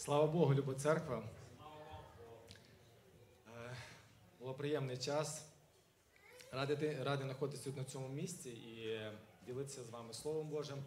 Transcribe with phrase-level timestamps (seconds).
[0.00, 1.22] Слава Богу, люба церква.
[3.48, 3.76] Е,
[4.38, 5.46] Було приємний час.
[6.52, 9.00] Радий, радий знаходитися на цьому місці і
[9.46, 10.84] ділитися з вами Словом Божим.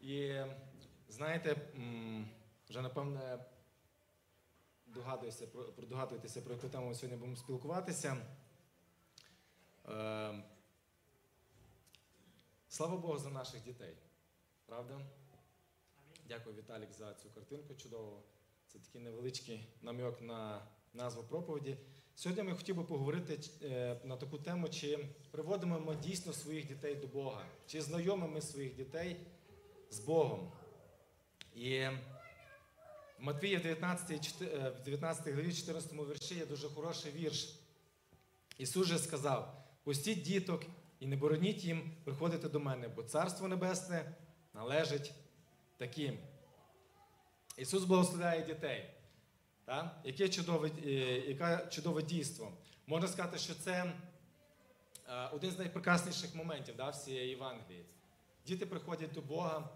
[0.00, 0.40] І
[1.08, 1.56] знаєте,
[2.68, 3.38] вже напевне
[4.86, 8.16] догадуюся, про- продогадуєтеся, про яку тему ми сьогодні будемо спілкуватися.
[9.88, 10.42] Е,
[12.68, 13.96] Слава Богу за наших дітей.
[14.66, 15.00] Правда?
[16.28, 18.22] Дякую, Віталік, за цю картинку чудову.
[18.68, 21.76] Це такий невеличкий намік на назву проповіді.
[22.14, 26.94] Сьогодні ми хотів би поговорити е, на таку тему, чи приводимо ми дійсно своїх дітей
[26.94, 29.16] до Бога, чи знайомимо ми своїх дітей
[29.90, 30.52] з Богом.
[31.54, 31.98] І в
[33.18, 37.60] Матвія в 19, чте- е, в 19 главі, 14 вірші є дуже хороший вірш.
[38.58, 40.62] Ісус же сказав: пустіть діток
[41.00, 44.14] і не бороніть їм приходити до мене, бо Царство Небесне
[44.54, 45.14] належить
[45.76, 46.18] таким.
[47.56, 48.90] Ісус благословляє дітей.
[49.64, 50.00] Так?
[50.04, 50.90] Яке чудове, е,
[51.28, 52.52] яке чудове дійство.
[52.86, 53.92] Можна сказати, що це
[55.08, 57.84] е, один з найпрекрасніших моментів да, всієї Євангелії.
[58.46, 59.68] Діти приходять до Бога,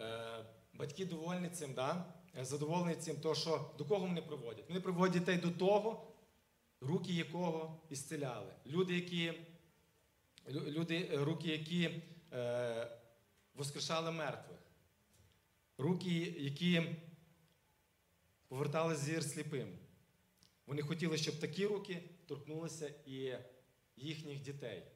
[0.00, 2.04] е, батьки довольні цим, да?
[2.40, 4.64] задоволені цим, то, що до кого вони приводять?
[4.68, 6.12] Вони приводять дітей до того,
[6.80, 8.52] руки якого ісцеляли.
[8.66, 9.32] Люди, які,
[10.48, 12.02] люди, руки, які
[13.54, 14.58] воскрешали мертвих.
[15.78, 16.96] Руки, які
[18.48, 19.78] повертали зір сліпим.
[20.66, 23.34] Вони хотіли, щоб такі руки торкнулися і
[23.96, 24.86] їхніх дітей.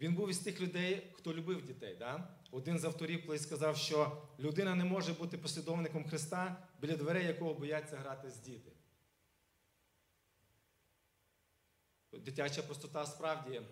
[0.00, 1.96] Він був із тих людей, хто любив дітей.
[1.96, 2.36] Да?
[2.50, 7.54] Один з авторів колись сказав, що людина не може бути послідовником Христа, біля дверей якого
[7.54, 8.72] бояться грати з діти.
[12.12, 13.62] Дитяча простота справді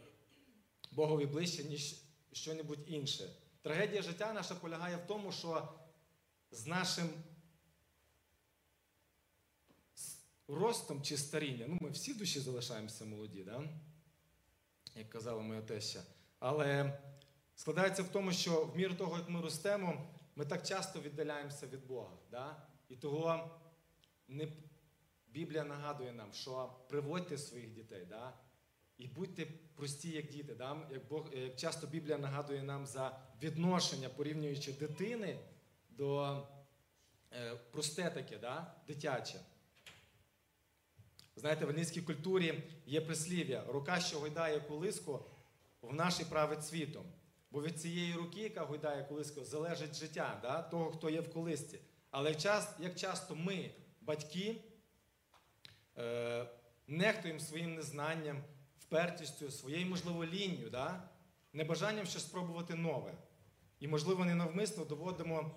[0.92, 1.96] Богові ближче, ніж
[2.32, 3.30] що-небудь інше.
[3.62, 5.68] Трагедія життя наша полягає в тому, що
[6.50, 7.10] з нашим
[10.48, 13.62] ростом чи старінням, ну ми всі душі залишаємося молоді, да?
[14.94, 16.02] як казала моя теща.
[16.38, 16.98] Але
[17.54, 20.06] складається в тому, що в міру того, як ми ростемо,
[20.36, 22.16] ми так часто віддаляємося від Бога.
[22.30, 22.62] Да?
[22.88, 23.50] І того
[24.28, 24.52] не...
[25.28, 28.34] Біблія нагадує нам, що приводьте своїх дітей, да?
[28.98, 30.54] І будьте прості, як діти.
[30.54, 30.76] Да?
[30.92, 35.38] Як, Бог, як часто Біблія нагадує нам за відношення, порівнюючи дитини
[35.90, 36.42] до
[37.32, 38.74] е, просте таке, да?
[38.86, 39.40] дитяче.
[41.36, 45.24] Знаєте, в англійській культурі є прислів'я рука, що гойдає колиску,
[45.82, 47.04] в нашій править світом.
[47.50, 50.62] Бо від цієї руки, яка гойдає колиску, залежить життя да?
[50.62, 51.78] того, хто є в колисці.
[52.10, 52.30] Але
[52.78, 53.70] як часто ми,
[54.00, 54.56] батьки,
[55.98, 56.46] е,
[56.86, 58.42] нехтуємо своїм незнанням,
[58.88, 61.08] впертістю, своєю, можливо, лінню, да?
[61.52, 63.14] небажанням щось спробувати нове.
[63.80, 65.54] І, можливо, ненавмисно доводимо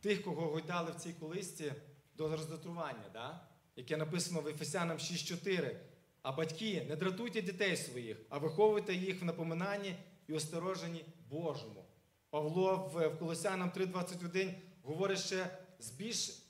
[0.00, 1.72] тих, кого гойдали в цій колисці,
[2.14, 3.48] до роздратування, да?
[3.76, 5.76] яке написано в Ефесянам 6.4.
[6.22, 9.96] А батьки, не дратуйте дітей своїх, а виховуйте їх в напоминанні
[10.28, 11.84] і остороженні Божому.
[12.30, 16.42] Павло в в Колосянам 3.21 говорить ще з більш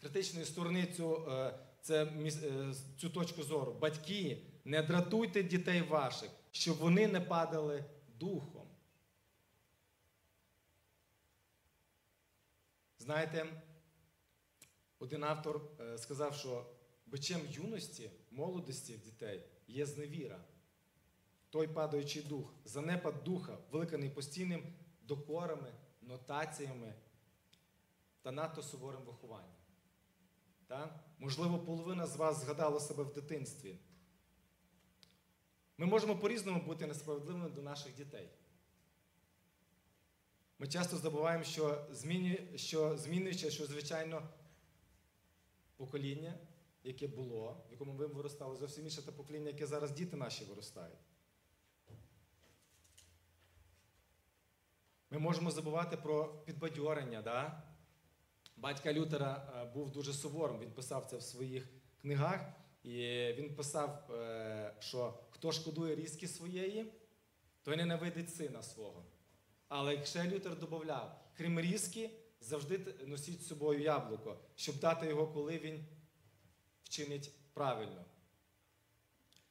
[0.00, 3.72] критичної сторони цю, е, це, е, цю точку зору.
[3.72, 7.84] Батьки, не дратуйте дітей ваших, щоб вони не падали
[8.18, 8.68] духом.
[12.98, 13.62] Знаєте,
[14.98, 16.66] один автор е, сказав, що
[17.06, 20.44] бичем юності, молодості дітей є зневіра.
[21.50, 24.72] Той падаючий дух, занепад духа, великаний постійним
[25.02, 25.72] докорами,
[26.02, 26.94] нотаціями
[28.22, 29.50] та надто суворим вихованням.
[30.66, 31.00] Та?
[31.18, 33.78] Можливо, половина з вас згадала себе в дитинстві.
[35.78, 38.30] Ми можемо по-різному бути несправедливими до наших дітей.
[40.58, 44.28] Ми часто забуваємо, що, змінює, що змінюючи, що, звичайно,
[45.76, 46.38] покоління,
[46.84, 50.98] яке було, в якому ви виростали, зовсім інше те покоління, яке зараз діти наші виростають.
[55.10, 57.22] Ми можемо забувати про підбадьорення.
[57.22, 57.62] Да?
[58.56, 61.68] Батька Лютера е, був дуже суворим, він писав це в своїх
[62.00, 62.63] книгах.
[62.84, 66.92] І він писав, е, що хто шкодує різки своєї,
[67.62, 69.04] той ненавидить сина свого.
[69.68, 72.10] Але ще Лютер додав, крім різки,
[72.40, 75.84] завжди носіть з собою яблуко, щоб дати його, коли він
[76.82, 78.04] вчинить правильно.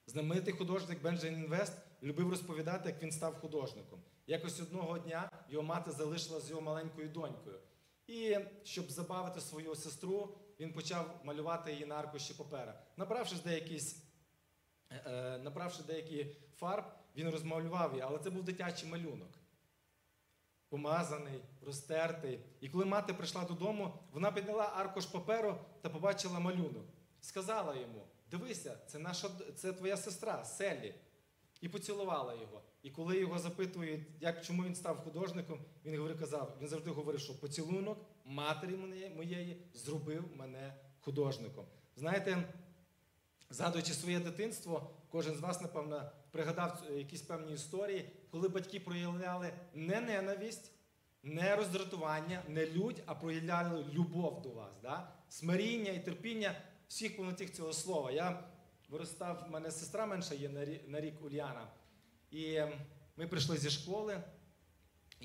[0.07, 3.99] Знаменитий художник Бенджамін Вест любив розповідати, як він став художником.
[4.27, 7.59] Якось одного дня його мати залишила з його маленькою донькою.
[8.07, 12.83] І щоб забавити свою сестру, він почав малювати її на аркуші папера.
[12.97, 14.03] Набравши деякісь,
[14.89, 16.85] е, набравши деякі фарб,
[17.15, 19.39] він розмалював її, але це був дитячий малюнок.
[20.69, 22.39] помазаний, розтертий.
[22.61, 26.85] І коли мати прийшла додому, вона підняла аркуш паперу та побачила малюнок.
[27.21, 30.95] Сказала йому: Дивися, це наша це твоя сестра Селі.
[31.61, 32.61] І поцілувала його.
[32.81, 37.39] І коли його запитують, як чому він став художником, він казав, він завжди говорив, що
[37.39, 38.75] поцілунок матері
[39.15, 41.65] моєї- зробив мене художником.
[41.95, 42.53] Знаєте,
[43.49, 49.53] згадуючи своє дитинство, кожен з вас, напевно, пригадав е, якісь певні історії, коли батьки проявляли
[49.73, 50.71] не ненависть,
[51.23, 54.73] не роздратування, не лють, а проявляли любов до вас.
[54.81, 55.11] Да?
[55.29, 56.55] Смиріння і терпіння
[56.87, 58.11] всіх повнотіх цього слова.
[58.11, 58.43] Я
[58.89, 61.67] виростав, в мене сестра менша є на рік, на рік Ульяна.
[62.31, 62.73] І ем,
[63.17, 64.23] ми прийшли зі школи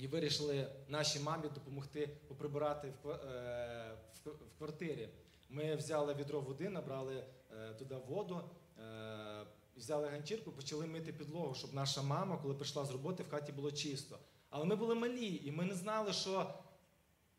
[0.03, 5.09] і вирішили нашій мамі допомогти поприбирати в, е, в, в квартирі.
[5.49, 9.47] Ми взяли відро води, набрали е, туди воду, е,
[9.77, 13.73] взяли ганчірку, почали мити підлогу, щоб наша мама, коли прийшла з роботи, в хаті було
[13.73, 14.19] чисто.
[14.51, 16.55] Але ми були малі, і ми не знали, що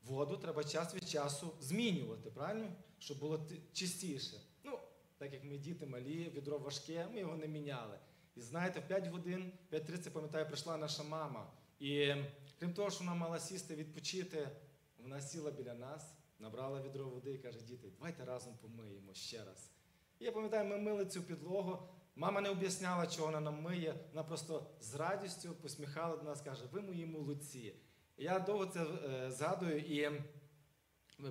[0.04, 2.68] воду треба час від часу змінювати, правильно?
[3.00, 4.42] Щоб було чистіше.
[4.64, 4.80] Ну,
[5.18, 8.00] так як ми діти малі, відро важке, ми його не міняли.
[8.36, 11.52] І знаєте, в 5 годин, 5.30, пам'ятаю, прийшла наша мама.
[11.80, 12.16] І
[12.60, 14.50] крім того, що вона мала сісти, відпочити,
[14.98, 19.72] вона сіла біля нас, набрала відро води і каже: діти, давайте разом помиємо ще раз.
[20.20, 21.90] І я пам'ятаю, ми мили цю підлогу.
[22.16, 23.96] Мама не об'ясняла, чого вона нам миє.
[24.10, 27.76] Вона просто з радістю посміхала до нас, каже: ви мої молодці.
[28.18, 30.22] Я довго це е, згадую, і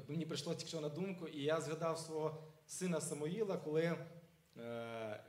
[0.08, 3.98] мені прийшло тільки на думку, і я згадав свого сина Самоїла, коли
[4.56, 5.24] е,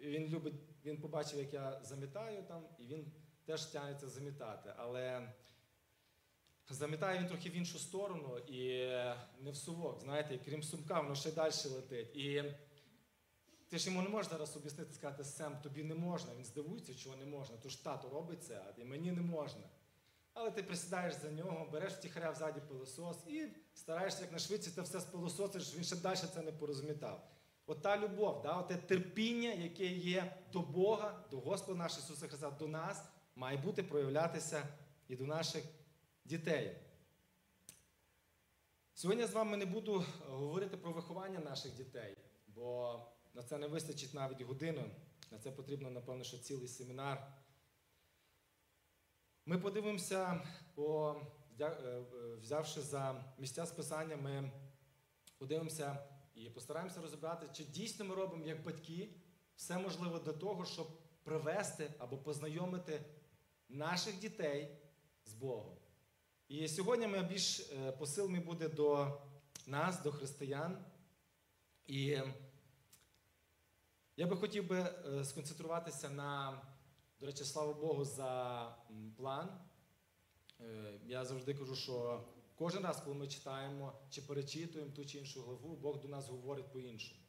[0.00, 0.54] він любить,
[0.84, 3.12] він побачив, як я замітаю там, і він
[3.44, 4.74] теж тягнеться замітати.
[4.76, 5.32] Але
[6.70, 8.86] замітає він трохи в іншу сторону і
[9.40, 12.16] не в сувок, знаєте, крім сумка, воно ще й далі летить.
[12.16, 12.44] І
[13.68, 16.34] ти ж йому не можеш зараз об'яснити, сказати, Сем, тобі не можна.
[16.34, 17.56] Він здивується, чого не можна.
[17.56, 19.62] То ж тато робить це, а мені не можна.
[20.34, 24.82] Але ти присідаєш за нього, береш втіхаря взаді пилосос і стараєшся як на швидше це
[24.82, 27.30] все спилососиш, щоб він ще далі це не порозмітав.
[27.66, 32.50] От та любов, да, те терпіння, яке є до Бога, до Господа нашого Ісуса Христа,
[32.50, 33.04] до нас,
[33.40, 34.68] має бути проявлятися
[35.08, 35.64] і до наших
[36.24, 36.76] дітей.
[38.94, 42.16] Сьогодні я з вами не буду говорити про виховання наших дітей,
[42.46, 43.00] бо
[43.34, 44.90] на це не вистачить навіть години.
[45.30, 47.32] На це потрібно, напевно, що цілий семінар.
[49.46, 51.16] Ми подивимося, по,
[51.60, 52.04] е, е,
[52.40, 54.52] взявши за місця списання, ми
[55.38, 59.14] подивимося і постараємося розібрати, чи дійсно ми робимо як батьки
[59.56, 60.88] все можливе для того, щоб
[61.22, 63.04] привести або познайомити
[63.70, 64.78] наших дітей
[65.24, 65.76] з Богом.
[66.48, 69.20] І сьогодні ми більш е, посил буде до
[69.66, 70.84] нас, до християн.
[71.86, 72.18] І
[74.16, 76.62] я би хотів би е, сконцентруватися на,
[77.20, 78.76] до речі, слава Богу, за
[79.16, 79.60] план.
[80.60, 82.24] Е, Я завжди кажу, що
[82.54, 86.72] кожен раз, коли ми читаємо чи перечитуємо ту чи іншу главу, Бог до нас говорить
[86.72, 87.20] по-іншому.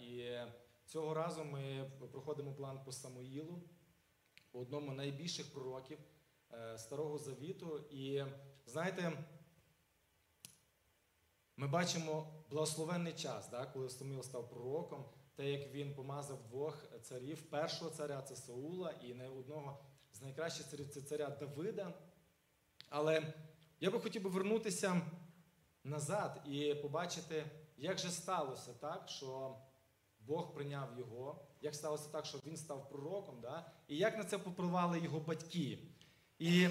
[0.00, 0.38] І
[0.86, 3.62] цього разу ми проходимо план по Самуїлу,
[4.52, 5.98] по одному з найбільших пророків
[6.52, 7.78] е, Старого Завіту.
[7.90, 8.24] І
[8.66, 9.24] знаєте,
[11.56, 15.04] ми бачимо благословенний час, да, коли Самуїл став пророком,
[15.36, 20.68] те, як він помазав двох царів, першого царя це Саула, і не одного з найкращих
[20.68, 21.94] царів це царя Давида.
[22.88, 23.34] Але
[23.80, 25.02] я би хотів би вернутися
[25.84, 29.56] назад і побачити, як же сталося так, що
[30.20, 33.72] Бог прийняв його, як сталося так, що він став пророком, да?
[33.88, 35.78] і як на це попливали його батьки.
[36.38, 36.68] І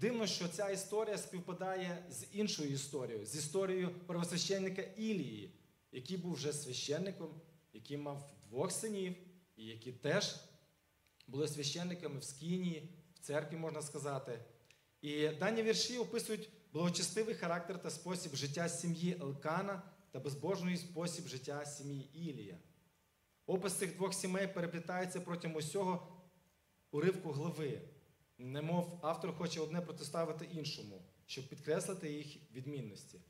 [0.00, 5.54] дивно, що ця історія співпадає з іншою історією, з історією первосвященника Ілії,
[5.92, 7.40] який був вже священником,
[7.72, 9.14] який мав двох синів,
[9.56, 10.36] і які теж
[11.26, 14.44] були священниками в Скінії, в церкві, можна сказати.
[15.00, 21.66] І дані вірші описують благочестивий характер та спосіб життя сім'ї Елкана та безбожний спосіб життя
[21.66, 22.58] сім'ї Ілія.
[23.48, 26.08] Опис цих двох сімей переплітається протягом усього
[26.90, 27.80] уривку глави.
[28.38, 33.20] Немов автор хоче одне протиставити іншому, щоб підкреслити їх відмінності.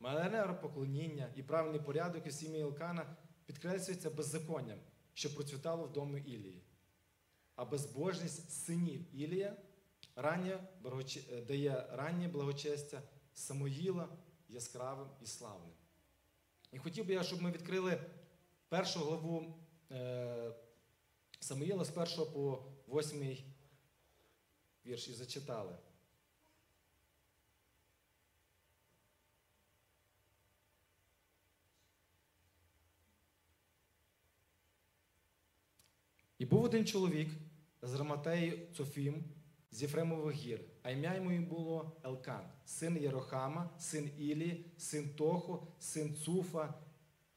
[0.00, 3.16] Манера поклоніння і правильний порядок у сім'ї Елкана
[3.46, 4.78] підкреслюється беззаконням,
[5.14, 6.62] що процвітало в дому Ілії.
[7.56, 9.56] А безбожність синів Ілія
[10.16, 10.60] раннє
[11.32, 13.02] е, дає раннє благочестя
[13.34, 14.08] Самоїла
[14.48, 15.72] яскравим і славним.
[16.72, 18.00] І хотів би я, щоб ми відкрили
[18.72, 19.54] першу главу
[19.90, 20.52] е,
[21.40, 21.84] з 1
[22.32, 23.36] по 8
[24.86, 25.78] вірш і зачитали.
[36.38, 37.30] І був один чоловік
[37.82, 39.24] з Раматеї Цофім,
[39.70, 46.16] з Єфремових гір, а ім'я йому було Елкан, син Єрохама, син Ілі, син Тоху, син
[46.16, 46.74] Цуфа,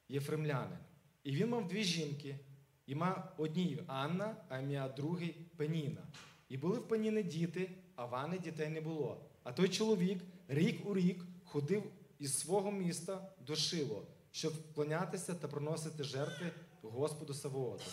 [0.09, 0.79] Єфремлянин.
[1.25, 2.39] І він мав дві жінки,
[2.87, 6.01] і мав одній Анна, а ім'я другий Пеніна.
[6.49, 9.25] І були в Пеніни діти, а в Анни дітей не було.
[9.43, 11.83] А той чоловік рік у рік ходив
[12.19, 16.51] із свого міста до Шило, щоб вклонятися та приносити жертви
[16.81, 17.91] Господу Савооту.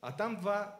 [0.00, 0.78] А там два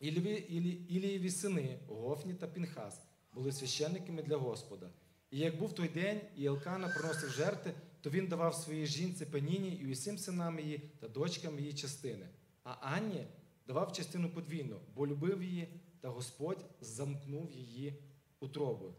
[0.00, 3.02] Іліві, Ілі, Ілієві сини, Гофні та Пінхас,
[3.34, 4.90] були священниками для Господа.
[5.30, 7.72] І як був той день, і Елкана приносив жертви,
[8.04, 12.28] то він давав своїй жінці Пеніні і усім синам її та дочкам її частини.
[12.64, 13.26] А Анні
[13.66, 15.68] давав частину подвійну, бо любив її,
[16.00, 18.02] та Господь замкнув її
[18.40, 18.94] утробою.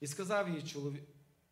[0.00, 1.02] І сказав їй чоловік,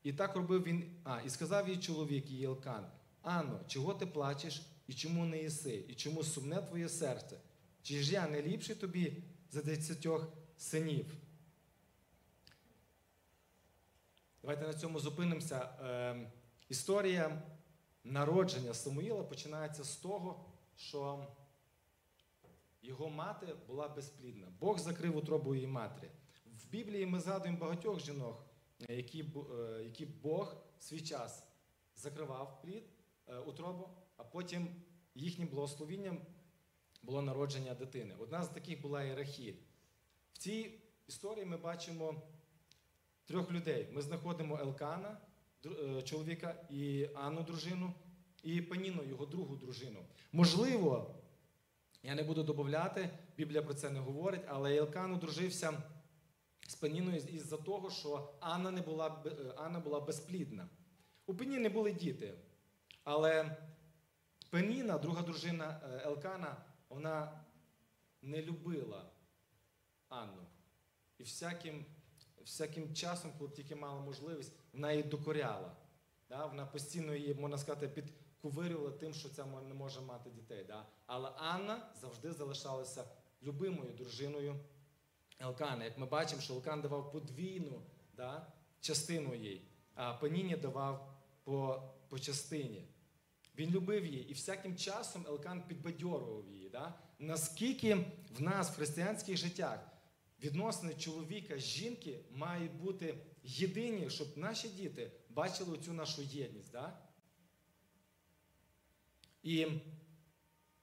[0.02, 2.86] і так робив він, а, і сказав їй чоловік її Елкан,
[3.22, 7.40] Анно, чого ти плачеш, і чому не їси, і чому сумне твоє серце?
[7.82, 11.06] Чи ж я не ліпший тобі за десятьох синів?
[14.46, 15.58] Давайте на цьому зупинимося.
[15.58, 16.30] Е,
[16.68, 17.42] історія
[18.04, 20.44] народження Самуїла починається з того,
[20.76, 21.26] що
[22.82, 24.46] його мати була безплідна.
[24.60, 26.10] Бог закрив утробу її матері.
[26.46, 28.46] В Біблії ми згадуємо багатьох жінок,
[28.88, 31.46] які, е, які Бог в свій час
[31.96, 32.84] закривав плід,
[33.26, 34.68] е, утробу, а потім
[35.14, 36.20] їхнім благословінням
[37.02, 38.14] було народження дитини.
[38.18, 39.56] Одна з таких була і Рахіль.
[40.32, 42.22] В цій історії ми бачимо
[43.26, 43.88] трьох людей.
[43.92, 45.18] Ми знаходимо Елкана,
[45.66, 47.94] е, чоловіка, і Анну дружину,
[48.42, 50.04] і Паніну, його другу дружину.
[50.32, 51.14] Можливо,
[52.02, 55.82] я не буду додати, Біблія про це не говорить, але Елкан одружився
[56.68, 60.68] з Паніною із-за того, що Анна, не була, е, Анна була безплідна.
[61.26, 62.34] У Пеніни були діти,
[63.04, 63.56] але
[64.50, 66.56] Пеніна, друга дружина е, Елкана,
[66.88, 67.44] вона
[68.22, 69.10] не любила
[70.08, 70.46] Анну.
[71.18, 71.84] І всяким,
[72.46, 75.76] всяким часом, коли тільки мала можливість, вона її докоряла.
[76.28, 76.46] Да?
[76.46, 80.64] Вона постійно її, можна сказати, підкувирювала тим, що ця не може мати дітей.
[80.64, 80.86] Да?
[81.06, 83.04] Але Анна завжди залишалася
[83.42, 84.56] любимою дружиною
[85.40, 85.84] Елкана.
[85.84, 87.82] Як ми бачимо, що Елкан давав подвійну
[88.16, 88.46] да,
[88.80, 92.88] частину їй, а Паніні давав по, по частині.
[93.58, 96.68] Він любив її, і всяким часом Елкан підбадьорував її.
[96.68, 96.94] Да?
[97.18, 97.94] Наскільки
[98.38, 99.95] в нас, в християнських життях,
[100.42, 106.72] відносини чоловіка жінки мають бути єдині, щоб наші діти бачили цю нашу єдність.
[106.72, 106.98] Да?
[109.42, 109.66] І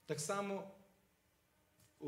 [0.05, 0.72] так само
[2.01, 2.05] е,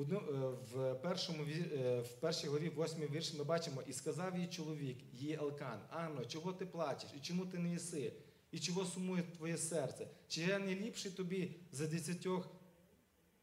[0.71, 5.33] в, першому, е, в першій главі, восьмій вірші, ми бачимо, і сказав їй чоловік, її
[5.33, 8.13] Елкан, Анно, чого ти плачеш, і чому ти не їси,
[8.51, 10.07] і чого сумує твоє серце?
[10.27, 12.49] Чи я не ліпший тобі за десятьох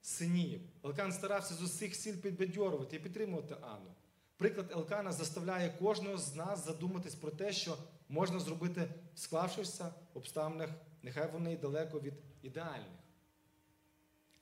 [0.03, 0.61] синів?
[0.85, 3.95] Елкан старався з усіх сил підбадьорувати і підтримувати Анну.
[4.37, 7.79] Приклад Елкана заставляє кожного з нас задуматись про те, що
[8.09, 10.71] можна зробити склавшихся обставинах,
[11.03, 12.99] нехай вони й далеко від ідеальних.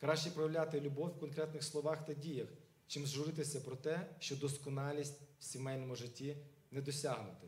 [0.00, 2.48] Краще проявляти любов в конкретних словах та діях,
[2.86, 6.36] чим журитися про те, що досконалість в сімейному житті
[6.70, 7.46] не досягнути.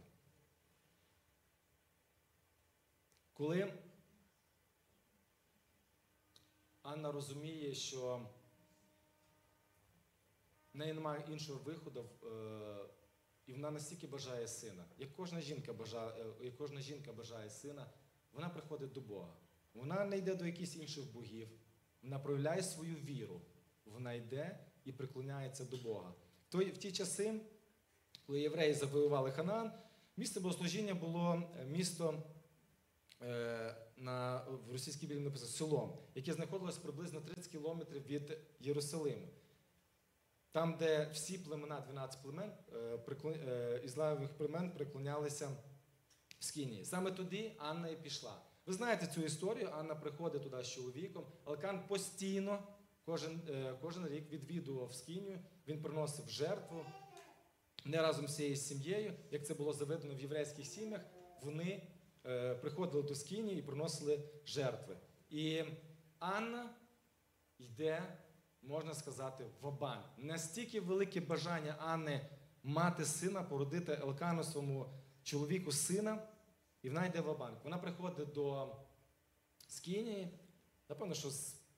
[3.33, 3.73] Коли
[6.83, 8.27] Анна розуміє, що
[10.75, 12.29] в неї немає іншого виходу, е,
[13.47, 14.85] і вона настільки бажає сина.
[14.99, 17.87] Як кожна жінка бажає, е, як кожна жінка бажає сина,
[18.33, 19.35] вона приходить до Бога.
[19.75, 21.49] Вона не йде до якихось інших богів,
[22.03, 23.41] вона проявляє свою віру.
[23.85, 26.15] Вона йде і приклоняється до Бога.
[26.53, 27.41] В ті часи,
[28.27, 29.73] коли євреї завоювали Ханаан,
[30.17, 32.23] місце богослужіння було е, місто
[33.97, 39.29] на, в російській Біблії написано селом, яке знаходилось приблизно 30 кілометрів від Єрусалиму.
[40.53, 45.49] Там, де всі племена, 12 племен, е, е, ізламових племен приклонялися
[46.39, 46.85] в Скінії.
[46.85, 48.43] Саме туди Анна і пішла.
[48.67, 51.27] Ви знаєте цю історію, Анна приходить туди з чоловіком.
[51.45, 52.63] Алкан постійно,
[53.05, 55.39] кожен, е, кожен рік відвідував Скінію,
[55.69, 56.85] він приносив жертву.
[57.85, 61.01] Не разом з цією сім'єю, як це було заведено в єврейських сім'ях,
[61.43, 61.92] вони е,
[62.61, 64.97] приходили до Скінії і приносили жертви.
[65.31, 65.65] І
[66.19, 66.75] Анна
[67.59, 68.19] йде,
[68.63, 72.31] можна сказати, в банк Настільки велике бажання Анни
[72.63, 74.87] мати сина, породити Елкану своєму
[75.23, 76.29] чоловіку сина,
[76.83, 78.77] і вона йде в банк Вона приходить до
[79.69, 80.39] Скінії,
[80.89, 81.29] напевно, що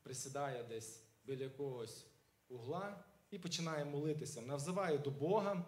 [0.02, 2.06] присідає десь біля якогось
[2.48, 4.40] угла і починає молитися.
[4.40, 5.64] Вона взиває до Бога,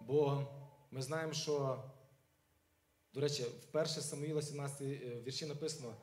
[0.00, 0.46] бо
[0.90, 1.84] ми знаємо, що,
[3.14, 5.94] до речі, в 1 Самуїла 17 е, вірші написано.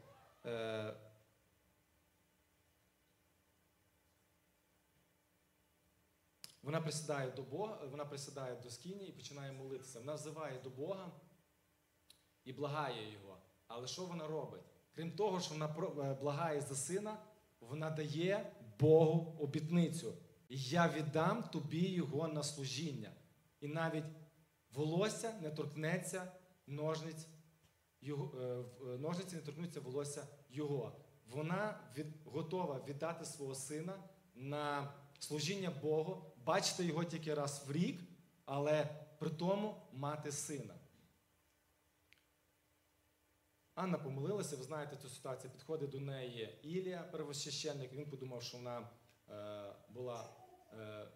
[0.45, 0.93] е,
[6.63, 9.99] вона присідає до Бога, вона присідає до скині і починає молитися.
[9.99, 11.11] Вона взиває до Бога
[12.45, 13.37] і благає його.
[13.67, 14.61] Але що вона робить?
[14.95, 17.17] Крім того, що вона е, благає за сина,
[17.59, 20.13] вона дає Богу обітницю.
[20.49, 23.11] Я віддам тобі його на служіння.
[23.59, 24.05] І навіть
[24.71, 26.31] волосся не торкнеться
[26.69, 27.27] ножниць,
[28.01, 28.43] його, е,
[28.93, 30.99] е, ножниці не торкнуться волосся його.
[31.27, 34.03] Вона від, готова віддати свого сина
[34.35, 38.01] на служіння Богу, бачити його тільки раз в рік,
[38.45, 40.75] але при тому мати сина.
[43.75, 45.51] Анна помолилася, ви знаєте цю ситуацію.
[45.51, 47.93] Підходить до неї Ілія, первосвященник.
[47.93, 48.89] Він подумав, що вона
[49.29, 50.29] е, була
[50.73, 51.07] е,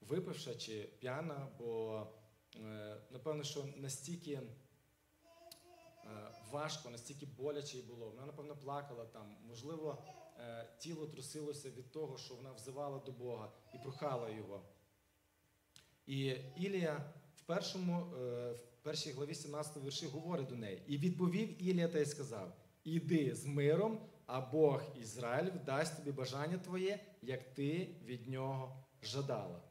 [0.00, 2.06] випивша чи п'яна, бо
[2.56, 4.40] е, напевно, що настільки
[6.52, 8.08] важко, настільки боляче їй було.
[8.10, 9.36] Вона, напевно, плакала там.
[9.48, 10.02] Можливо,
[10.40, 14.62] е, тіло трусилося від того, що вона взивала до Бога і прохала його.
[16.06, 20.82] І Ілія в першому, е, в першій главі 17 вірші говорить до неї.
[20.86, 26.58] І відповів Ілія та й сказав: Іди з миром, а Бог Ізраїль дасть тобі бажання
[26.58, 29.62] твоє, як ти від нього жадала.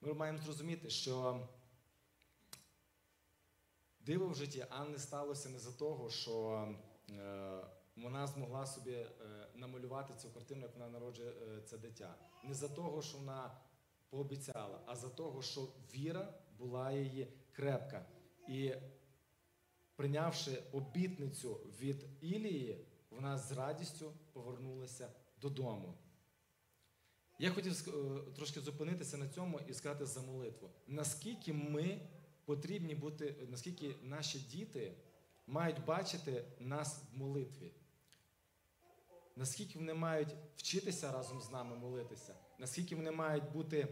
[0.00, 1.46] Ми маємо зрозуміти, що
[4.10, 6.68] диво в житті Анни сталося не за того, що
[7.10, 7.64] е,
[7.96, 9.06] вона змогла собі е,
[9.54, 12.14] намалювати цю картину, як вона народжує е, це дитя.
[12.44, 13.56] Не за того, що вона
[14.08, 18.06] пообіцяла, а за того, що віра була її крепка.
[18.48, 18.74] І
[19.96, 25.12] прийнявши обітницю від Ілії, вона з радістю повернулася
[25.42, 25.94] додому.
[27.38, 27.82] Я хотів
[28.36, 30.70] трошки зупинитися на цьому і сказати за молитву.
[30.86, 32.00] Наскільки ми
[32.50, 34.94] потрібні бути, наскільки наші діти
[35.46, 37.72] мають бачити нас в молитві?
[39.36, 42.34] Наскільки вони мають вчитися разом з нами молитися?
[42.58, 43.88] Наскільки вони мають бути,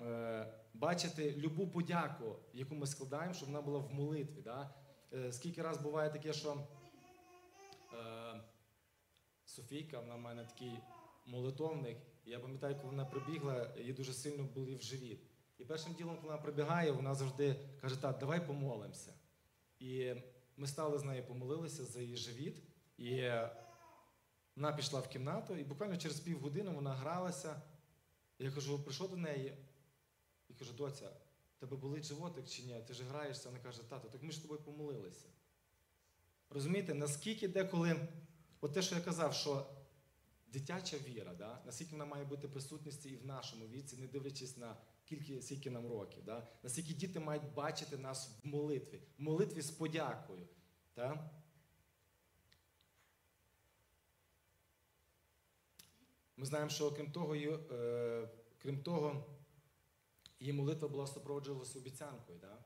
[0.00, 4.42] е, бачити любу подяку, яку ми складаємо, щоб вона була в молитві?
[4.42, 4.74] Да?
[5.12, 6.66] Е, скільки раз буває таке, що
[7.92, 8.40] е,
[9.44, 10.78] Софійка, вона в мене такий
[11.26, 11.98] молитовник.
[12.24, 15.20] Я пам'ятаю, коли вона прибігла, їй дуже сильно болів живіт.
[15.58, 19.12] І першим ділом, коли вона прибігає, вона завжди каже: так, давай помолимося.
[19.78, 20.14] І
[20.56, 22.62] ми стали з нею помолилися за її живіт.
[22.98, 23.30] І
[24.56, 27.62] вона пішла в кімнату, і буквально через півгодини вона гралася.
[28.38, 29.58] Я кажу, прийшов до неї
[30.48, 31.10] і кажу, доця,
[31.58, 32.80] тебе болить животик чи ні?
[32.86, 33.48] Ти ж граєшся?
[33.48, 35.28] Вона каже, тато, так ми ж з тобою помолилися.
[36.50, 38.08] Розумієте, наскільки деколи,
[38.60, 39.66] от те, що я казав, що
[40.46, 41.62] дитяча віра, да?
[41.66, 45.86] наскільки вона має бути присутністю і в нашому віці, не дивлячись на кілька, скільки нам
[45.86, 46.24] років.
[46.24, 46.48] Да?
[46.62, 50.48] Наскільки діти мають бачити нас в молитві, в молитві з подякою.
[50.96, 51.30] Да?
[56.36, 59.26] Ми знаємо, що крім того, її, е, крім того,
[60.40, 62.38] її молитва була супроводжувалася обіцянкою.
[62.38, 62.64] Да?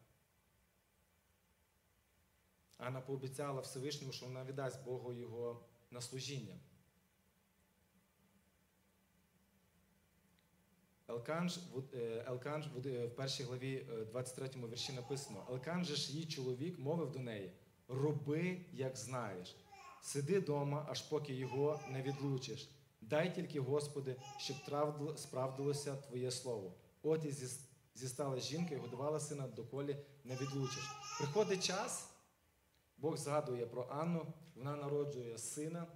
[2.77, 6.61] Анна пообіцяла Всевишньому, що вона віддасть Богу його на служіння.
[11.11, 12.25] Елкан ж, в- е,
[12.75, 17.19] в е, першій главі е, 23 вірші написано: Елкан же ж її чоловік мовив до
[17.19, 17.53] неї:
[17.89, 19.57] Роби, як знаєш,
[20.03, 22.71] сиди дома, аж поки його не відлучиш.
[23.01, 24.57] Дай тільки, Господи, щоб
[25.17, 26.75] справдилося Твоє слово.
[27.03, 27.33] От і
[27.95, 30.85] зістала жінка і годувала сина, доколі не відлучиш.
[31.19, 32.11] Приходить час,
[32.97, 35.87] Бог згадує про Анну, вона народжує сина,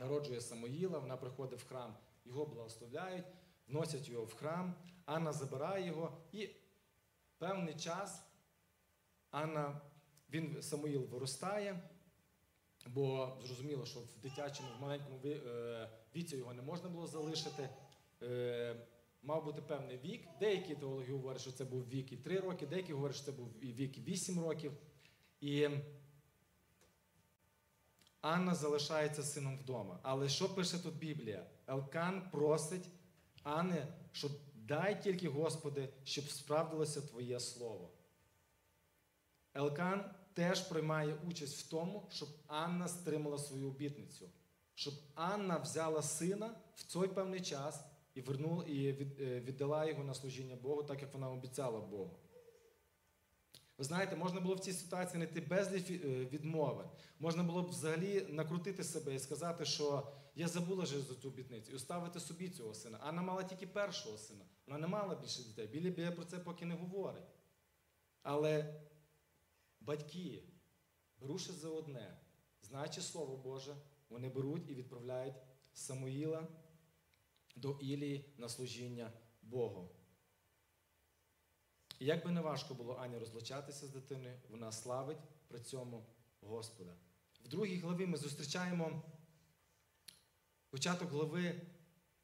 [0.00, 3.24] народжує Самоїла, вона приходить в храм, його благословляють,
[3.68, 6.48] вносять його в храм, Анна забирає його, і
[7.38, 8.26] певний час
[9.30, 9.80] Анна,
[10.30, 11.90] він, Самуїл виростає,
[12.86, 17.68] бо зрозуміло, що в дитячому, в маленькому е, віці його не можна було залишити.
[18.22, 18.76] Е,
[19.24, 20.28] Мав бути певний вік.
[20.40, 23.64] Деякі теологи говорять, що це був вік і 3 роки, деякі говорять, що це був
[23.64, 24.72] і вік 8 років.
[25.40, 25.68] І
[28.20, 29.98] Анна залишається сином вдома.
[30.02, 31.46] Але що пише тут Біблія?
[31.66, 32.88] Елкан просить
[33.42, 37.90] Анни, що дай тільки, Господи, щоб справдилося Твоє Слово.
[39.54, 44.28] Елкан теж приймає участь в тому, щоб Анна стримала свою обітницю,
[44.74, 50.14] щоб Анна взяла сина в цей певний час і вернула і е, віддала його на
[50.14, 52.18] служіння Богу, так як вона обіцяла Богу.
[53.78, 55.94] Ви знаєте, можна було в цій ситуації знайти безліч е,
[56.32, 56.84] відмови.
[57.18, 61.72] Можна було б взагалі накрутити себе і сказати, що я забула вже за цю обітницю
[61.72, 62.98] і оставити собі цього сина.
[63.02, 64.44] Анна мала тільки першого сина.
[64.66, 65.66] Вона не мала більше дітей.
[65.66, 67.24] Біблія про це поки не говорить.
[68.22, 68.80] Але
[69.80, 70.44] батьки,
[71.20, 72.20] беруши за одне,
[72.62, 73.76] знаючи Слово Боже,
[74.08, 75.34] вони беруть і відправляють
[75.72, 76.48] Самуїла
[77.56, 79.88] до Ілії на служіння Богу.
[81.98, 85.18] І як би не важко було Ані розлучатися з дитиною, вона славить
[85.48, 86.06] при цьому
[86.40, 86.96] Господа.
[87.44, 89.02] В другій главі ми зустрічаємо
[90.72, 91.54] початок глави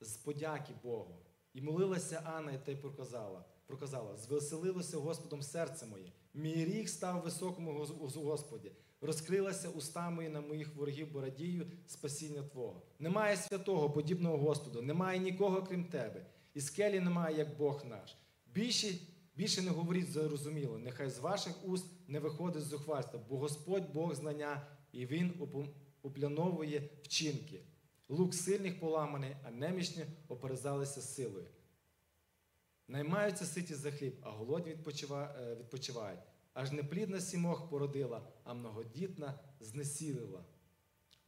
[0.00, 1.18] з подяки Богу.
[1.54, 7.22] І молилася Анна, і та й проказала, проказала, звеселилося Господом серце моє, мій ріг став
[7.22, 12.82] високому Господі, розкрилася уста мої на моїх ворогів, бо радію спасіння Твого.
[12.98, 16.26] Немає святого, подібного Господу, немає нікого, крім Тебе.
[16.54, 18.16] І скелі немає, як Бог наш.
[18.46, 18.94] Більше,
[19.36, 24.66] більше не говоріть зрозуміло, нехай з ваших уст не виходить зухвальства, бо Господь Бог знання,
[24.92, 25.32] і Він
[26.02, 27.62] упляновує вчинки.
[28.08, 31.46] Лук сильних поламаний, а немічні оперезалися силою.
[32.88, 34.76] Наймаються ситі за хліб, а голодні
[35.58, 36.20] відпочивають.
[36.52, 40.44] Аж неплідна сімох породила, а многодітна знесілила.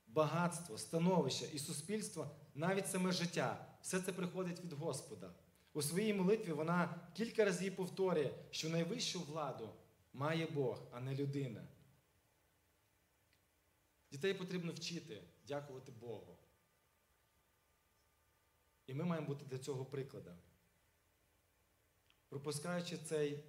[0.07, 5.35] Багатство, становище і суспільство, навіть саме життя, все це приходить від Господа.
[5.73, 9.75] У своїй молитві вона кілька разів повторює, що найвищу владу
[10.13, 11.69] має Бог, а не людина.
[14.11, 16.40] Дітей потрібно вчити, дякувати Богу.
[18.91, 20.35] І ми маємо бути для цього прикладом.
[22.29, 23.45] Пропускаючи цей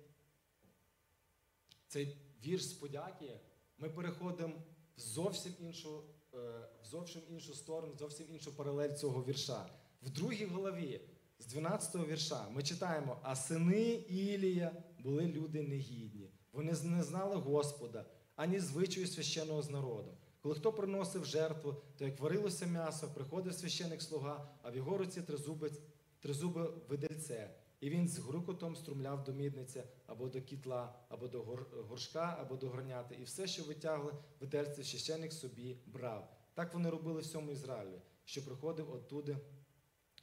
[1.88, 3.40] цей вірш з подяки,
[3.78, 4.54] ми переходимо
[4.98, 6.38] в зовсім іншу е,
[6.84, 9.70] в зовсім іншу сторону, в зовсім іншу паралель цього вірша.
[10.02, 11.02] В другій голові,
[11.40, 16.32] з 12-го вірша, ми читаємо: а сини Ілія були люди негідні.
[16.52, 20.18] Вони не знали Господа, ані звичаю священного з народом.
[20.42, 25.22] Коли хто приносив жертву, то як варилося м'ясо, приходив священик слуга, а в його руці
[25.22, 25.80] тризубець,
[26.20, 27.56] тризубе видельце.
[27.80, 31.44] І він з грукотом струмляв до мідниці або до кітла, або до
[31.90, 33.16] горшка, або до горняти.
[33.22, 36.38] І все, що витягли видельце, священик собі брав.
[36.54, 39.38] Так вони робили всьому Ізраїлі, що приходив оттуди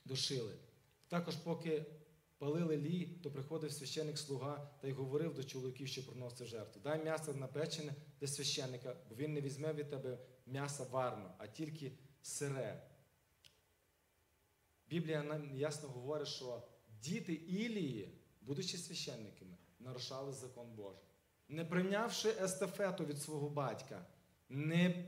[0.05, 0.55] до Шили.
[1.09, 1.87] Також, поки
[2.39, 6.81] палили лі, то приходив священик слуга та й говорив до чоловіків, що приносив жертву.
[6.85, 11.93] Дай м'ясо напечене для священика, бо він не візьме від тебе м'яса варно, а тільки
[12.23, 12.89] сире.
[14.89, 16.63] Біблія нам ясно говорить, що
[17.03, 21.03] діти Ілії, будучи священниками, нарушали закон Божий.
[21.49, 24.07] Не прийнявши естафету від свого батька,
[24.49, 25.05] не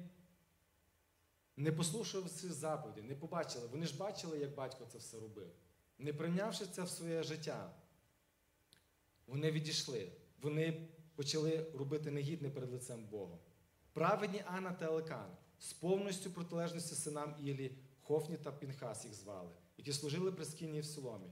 [1.57, 3.67] не послухавши заповіді, не побачили.
[3.67, 5.53] Вони ж бачили, як батько це все робив.
[6.01, 7.71] Не прийнявши це в своє життя,
[9.27, 10.13] вони відійшли.
[10.43, 13.39] Вони почали робити негідне перед лицем Бога.
[13.93, 19.93] Праведні Анна та Елекан з повністю протилежністю синам Ілі, Хофні та Пінхас їх звали, які
[19.93, 21.31] служили при скині в Соломі.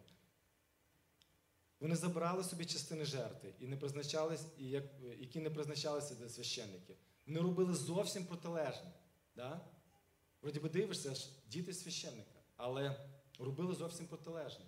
[1.81, 4.85] Вони забирали собі частини жертви, і не призначались, і як,
[5.18, 6.96] які не призначалися для священників.
[7.26, 8.92] Вони робили зовсім протилежне.
[9.37, 9.61] Да?
[10.42, 11.14] Вроді би дивишся,
[11.46, 14.64] діти священника, але робили зовсім протилежне.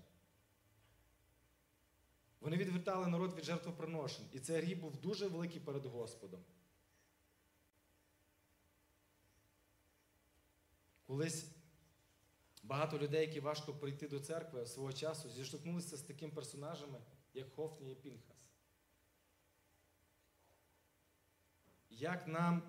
[2.40, 4.26] Вони відвертали народ від жертвоприношень.
[4.32, 6.40] І цей гріх був дуже великий перед Господом.
[11.06, 11.46] Колись
[12.62, 17.00] багато людей, які важко прийти до церкви свого часу, зіштовхнулися з такими персонажами,
[17.34, 18.50] як Хофні і Пінхас.
[21.90, 22.62] Як нам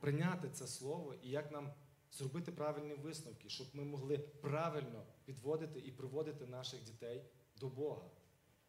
[0.00, 1.72] прийняти це слово і як нам
[2.12, 7.24] зробити правильні висновки, щоб ми могли правильно підводити і приводити наших дітей
[7.56, 8.10] до Бога,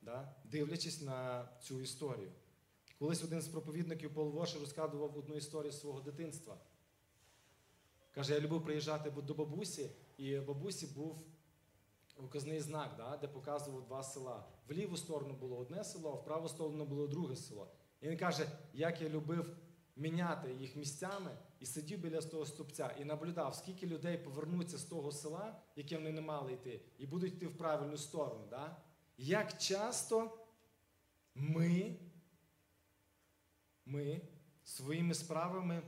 [0.02, 0.36] да?
[0.46, 2.32] дивлячись на цю історію.
[3.00, 6.58] Колись один з проповідників Пол Вошер розказував одну історію свого дитинства.
[8.12, 11.26] Каже, я любив приїжджати до бабусі, і бабусі був
[12.18, 14.48] указний знак, да, де показував два села.
[14.68, 17.72] В ліву сторону було одне село, а в праву сторону було друге село.
[18.02, 19.58] І він каже, як я любив
[19.96, 25.12] міняти їх місцями і сидів біля того ступця і наблюдав, скільки людей повернуться з того
[25.12, 28.48] села, яке вони не мали йти, і будуть йти в правильну сторону.
[28.50, 28.78] Да?
[29.18, 30.38] Як часто
[31.36, 31.96] ми,
[33.86, 34.22] ми
[34.64, 35.82] своїми справами,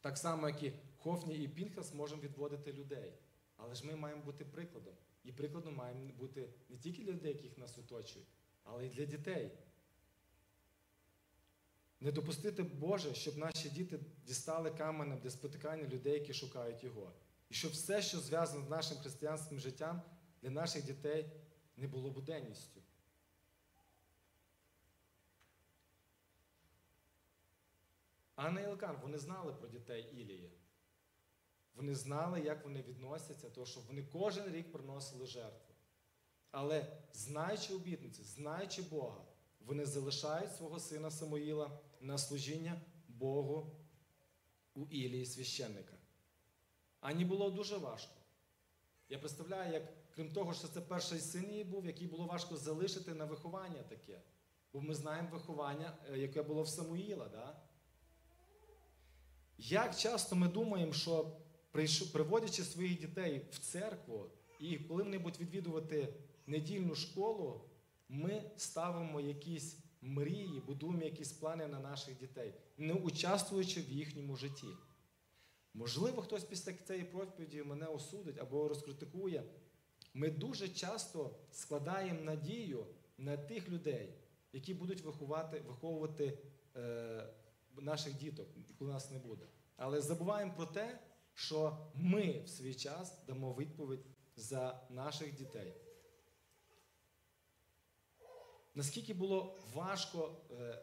[0.00, 3.12] так само, як і Хофні і Пінхас, можемо відводити людей.
[3.56, 4.94] Але ж ми маємо бути прикладом.
[5.24, 8.28] І прикладом маємо бути не тільки для людей, яких нас оточують,
[8.62, 9.50] але й для дітей.
[12.04, 17.12] Не допустити Боже, щоб наші діти дістали каменем для спотикання людей, які шукають Його.
[17.50, 20.02] І щоб все, що зв'язано з нашим християнським життям,
[20.42, 21.30] для наших дітей
[21.76, 22.80] не було буденністю.
[28.36, 30.52] Анна і Елкан, вони знали про дітей Ілії.
[31.74, 35.74] Вони знали, як вони відносяться, тому що вони кожен рік приносили жертву.
[36.50, 39.24] Але знаючи обітниці, знаючи Бога,
[39.66, 43.76] вони залишають свого сина Самуїла на служіння Богу
[44.74, 45.96] у Ілії священника.
[47.00, 48.14] Ані було дуже важко.
[49.08, 53.14] Я представляю, як крім того, що це перший син її був, який було важко залишити
[53.14, 54.22] на виховання таке.
[54.72, 57.28] Бо ми знаємо виховання, е, яке було в Самуїла.
[57.28, 57.56] Да?
[59.58, 61.36] Як часто ми думаємо, що
[62.12, 66.14] приводячи своїх дітей в церкву, і коли вони будуть відвідувати
[66.46, 67.64] недільну школу,
[68.08, 74.66] ми ставимо якісь мрії, будуємо якісь плани на наших дітей, не участвуючи в їхньому житті.
[75.74, 79.42] Можливо, хтось після цієї проповіді мене осудить або розкритикує.
[80.14, 82.86] Ми дуже часто складаємо надію
[83.18, 84.14] на тих людей,
[84.52, 86.38] які будуть виховати, виховувати
[86.76, 87.34] е,
[87.76, 89.46] наших діток, коли нас не буде.
[89.76, 91.00] Але забуваємо про те,
[91.34, 95.74] що ми в свій час дамо відповідь за наших дітей.
[98.74, 100.82] Наскільки було важко е,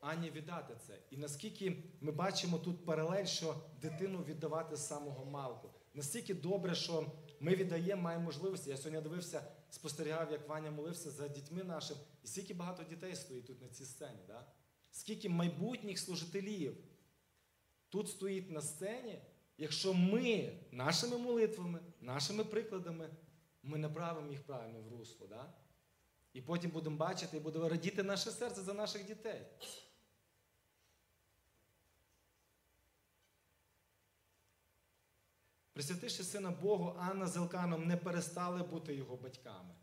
[0.00, 0.98] Ані віддати це?
[1.10, 5.70] І наскільки ми бачимо тут паралель, що дитину віддавати з самого малку.
[5.94, 8.70] Настільки добре, що ми віддаємо, маємо можливості.
[8.70, 13.46] Я сьогодні дивився, спостерігав, як Ваня молився за дітьми нашим, і скільки багато дітей стоїть
[13.46, 14.20] тут на цій сцені.
[14.26, 14.46] Да?
[14.90, 16.76] Скільки майбутніх служителів
[17.88, 19.22] тут стоїть на сцені,
[19.58, 23.10] якщо ми нашими молитвами, нашими прикладами,
[23.62, 25.26] ми направимо їх правильно в русло.
[25.26, 25.54] Да?
[26.36, 29.46] І потім будемо бачити і буде радіти наше серце за наших дітей.
[35.72, 39.74] Присвятивши сина Богу, Анна з Елканом не перестали бути його батьками.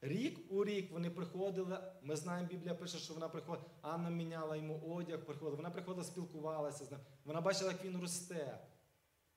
[0.00, 1.92] Рік у рік вони приходили.
[2.02, 5.56] Ми знаємо, Біблія пише, що вона приходила, Анна міняла йому одяг, приходила.
[5.56, 7.00] Вона приходила, спілкувалася з ним.
[7.24, 8.68] Вона бачила, як він росте.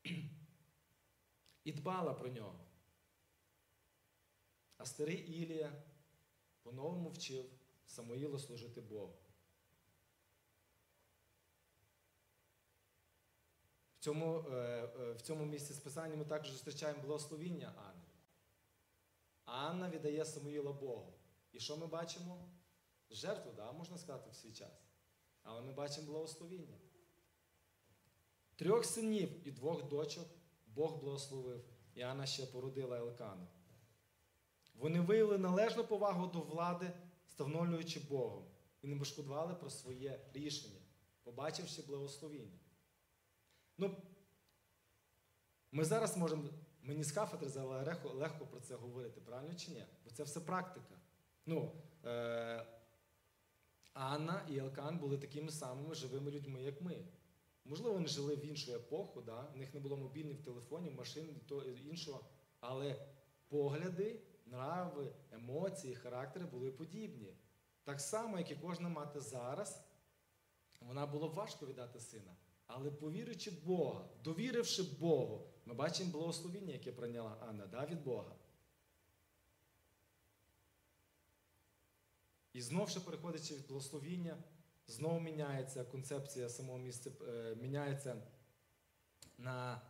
[1.63, 2.64] І дбала про нього.
[4.77, 5.83] А старий Ілія
[6.63, 7.45] по-новому вчив
[7.85, 9.13] Самуїла служити Богу.
[13.95, 14.55] В цьому, е,
[14.99, 18.05] е, в цьому місці списання ми також зустрічаємо благословіння Анни.
[19.45, 21.13] Анна віддає Самуїла Богу.
[21.51, 22.49] І що ми бачимо?
[23.09, 24.83] Жертву, да, можна сказати, в свій час.
[25.43, 26.77] Але ми бачимо благословіння.
[28.55, 30.27] Трьох синів і двох дочок
[30.67, 31.65] Бог благословив.
[31.95, 33.47] І Анна ще породила Елкану.
[34.79, 36.91] Вони виявили належну повагу до влади,
[37.27, 38.45] становлюючи Богом,
[38.81, 40.79] і не пошкодували про своє рішення,
[41.23, 42.59] побачивши благословіння.
[43.77, 43.97] Ну,
[45.71, 46.43] ми зараз можемо,
[46.81, 49.85] мені з кафедри легко, легко про це говорити, правильно чи ні?
[50.03, 50.99] Бо це все практика.
[51.45, 51.71] Ну,
[52.05, 52.65] е,
[53.93, 57.05] Анна і Елкан були такими самими живими людьми, як ми.
[57.65, 59.47] Можливо, вони жили в іншу епоху, да?
[59.55, 62.25] у них не було мобільних телефонів, машин і іншого,
[62.59, 63.05] але
[63.47, 67.33] погляди, нрави, емоції, характери були подібні.
[67.83, 69.83] Так само, як і кожна мати зараз,
[70.81, 72.35] вона було важко віддати сина.
[72.67, 78.35] Але повіривши Бога, довіривши Богу, ми бачимо благословіння, яке прийняла Анна да, від Бога.
[82.53, 84.37] І знов ще переходячи від благословіння,
[84.87, 88.21] знову міняється концепція самого місця, е, міняється
[89.37, 89.81] на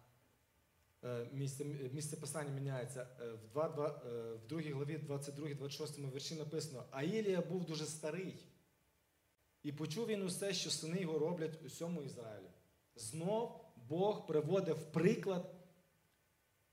[1.31, 3.07] місце, місце писання міняється.
[3.21, 7.85] Е, В, 2, 2, е, в 2 главі 22-26 вірші написано, а Ілія був дуже
[7.85, 8.45] старий.
[9.63, 12.49] І почув він усе, що сини його роблять у всьому Ізраїлі.
[12.95, 15.55] Знов Бог приводив приклад,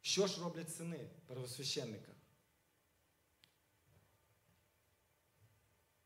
[0.00, 2.11] що ж роблять сини первосвященника.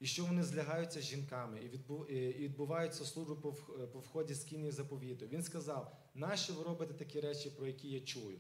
[0.00, 3.52] І що вони злягаються з жінками і відбу- і відбуваються служби по
[3.92, 5.26] по вході з кінні заповіту.
[5.26, 8.38] Він сказав: нащо ви робите такі речі, про які я чую?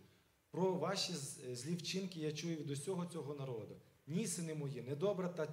[0.50, 1.12] Про ваші
[1.52, 3.76] злі вчинки я чую від усього цього народу.
[4.06, 5.46] Ні, сини мої, недобра та,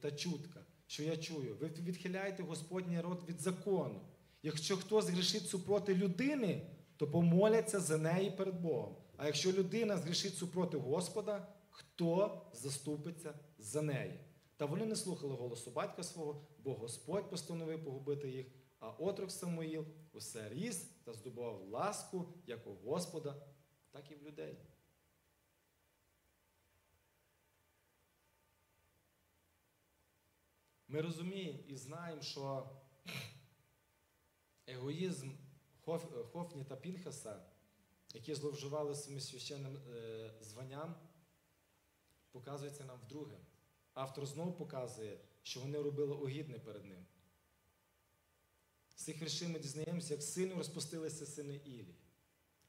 [0.00, 1.56] та чутка, що я чую.
[1.60, 4.00] Ви відхиляєте Господній народ від закону.
[4.42, 6.66] Якщо хто згрішить супроти людини,
[6.96, 8.96] то помоляться за неї перед Богом.
[9.16, 14.20] А якщо людина згрішить супроти Господа, хто заступиться за неї?
[14.58, 18.46] Та вони не слухали голосу батька свого, бо Господь постановив погубити їх,
[18.78, 23.46] а отрок Самуїл усе ріс та здобував ласку як у Господа,
[23.90, 24.58] так і в людей.
[30.88, 32.70] Ми розуміємо і знаємо, що
[34.66, 35.30] егоїзм
[35.86, 37.46] Хоф- Хофні та Пінхаса,
[38.14, 40.94] які зловживали своїм священним е, званням,
[42.30, 43.38] показується нам вдруге.
[43.98, 47.06] Автор знову показує, що вони робили огідне перед ним.
[48.96, 51.94] З цих віршів ми дізнаємося, як сильно розпустилися сини Ілі.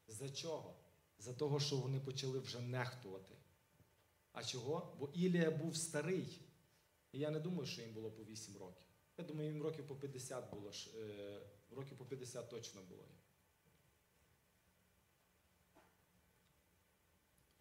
[0.08, 0.76] За чого?
[1.20, 3.36] За того, що вони почали вже нехтувати.
[4.32, 4.96] А чого?
[5.00, 6.42] Бо Ілія був старий.
[7.12, 8.88] І я не думаю, що їм було по 8 років.
[9.18, 13.06] Я думаю, їм років по 50 було, е, років по 50 точно було.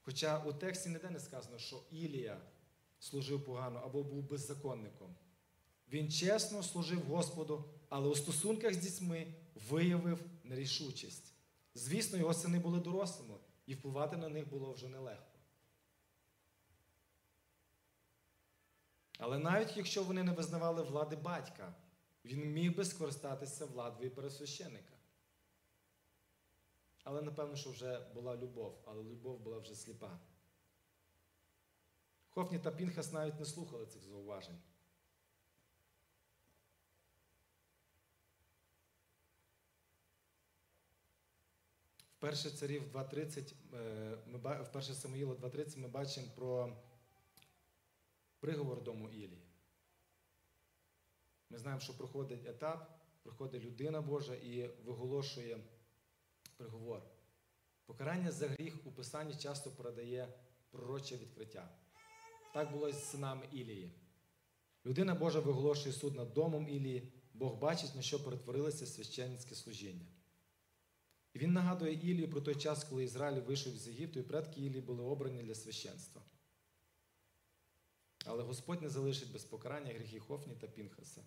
[0.00, 2.40] Хоча у тексті ніде не сказано, що Ілія
[2.98, 5.14] служив погано або був беззаконником.
[5.88, 9.34] Він чесно служив Господу, але у стосунках з дітьми
[9.68, 11.34] виявив нерішучість.
[11.74, 13.34] Звісно, його сини були дорослими,
[13.66, 15.38] і впливати на них було вже нелегко.
[19.18, 21.74] Але навіть якщо вони не визнавали влади батька,
[22.24, 24.94] він міг би скористатися владою пересвященика.
[27.04, 30.20] Але напевно, що вже була любов, але любов була вже сліпа.
[32.38, 34.58] Хофні та Пінхас навіть не слухали цих зауважень.
[42.20, 46.76] В 1 царів 2.30, е, ми в 1 Самуїла 2.30 ми бачимо про
[48.40, 49.48] приговор дому Ілії.
[51.50, 55.60] Ми знаємо, що проходить етап, проходить людина Божа і виголошує
[56.56, 57.02] приговор.
[57.86, 60.28] Покарання за гріх у Писанні часто передає
[60.70, 61.78] пророче відкриття.
[62.58, 63.92] Так було і з синами Ілії.
[64.86, 70.06] Людина Божа виголошує суд над домом Ілії, Бог бачить, на що перетворилося священницьке служіння.
[71.34, 74.80] І він нагадує Ілію про той час, коли Ізраїль вийшов з Єгипту, і предки Ілії
[74.80, 76.22] були обрані для священства.
[78.24, 81.22] Але Господь не залишить без покарання гріхи Хофні та Пінхаса.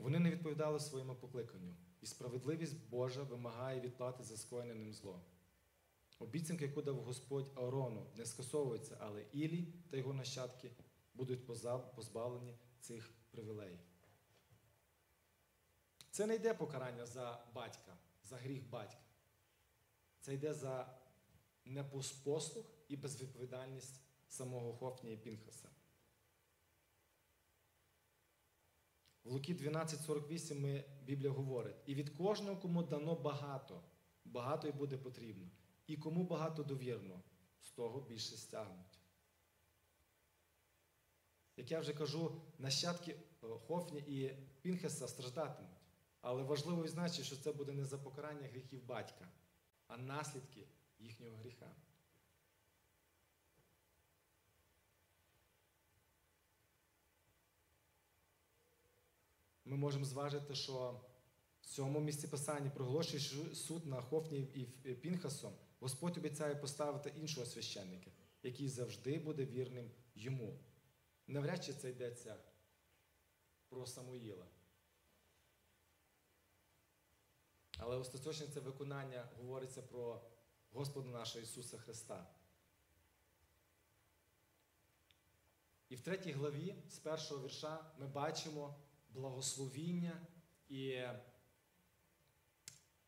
[0.00, 5.24] Вони не відповідали своєму покликанню, і справедливість Божа вимагає відплати за скоєне ним зло.
[6.18, 10.70] Обіцянка, яку дав Господь Аарону, не скасовується, але Ілій та його нащадки
[11.14, 11.46] будуть
[11.94, 13.78] позбавлені цих привілеїв.
[16.10, 19.00] Це не йде покарання за батька, за гріх батька.
[20.20, 20.98] Це йде за
[21.64, 25.68] непослух і безвідповідальність самого Хофні і Пінхаса.
[29.24, 33.82] В Луки 12,48 Біблія говорить, і від кожного, кому дано багато,
[34.24, 35.50] багато й буде потрібно.
[35.86, 37.22] І кому багато довірно,
[37.60, 39.00] з того більше стягнуть.
[41.56, 45.80] Як я вже кажу, нащадки е, Хофні і Пінхеса страждатимуть.
[46.20, 49.28] Але важливо відзначити, що це буде не за покарання гріхів батька,
[49.86, 50.66] а наслідки
[50.98, 51.74] їхнього гріха.
[59.70, 61.00] Ми можемо зважити, що
[61.60, 64.38] в цьому місці писання проголошує суд на Хофні
[64.84, 68.10] і Пінхасом, Господь обіцяє поставити іншого священника,
[68.42, 70.58] який завжди буде вірним йому.
[71.26, 72.36] Навряд чи це йдеться
[73.68, 74.46] про Самуїла.
[77.78, 80.22] Але остаточне це виконання говориться про
[80.70, 82.26] Господа нашого Ісуса Христа.
[85.88, 88.74] І в третій главі з першого вірша ми бачимо
[89.14, 90.26] благословіння
[90.68, 91.02] і,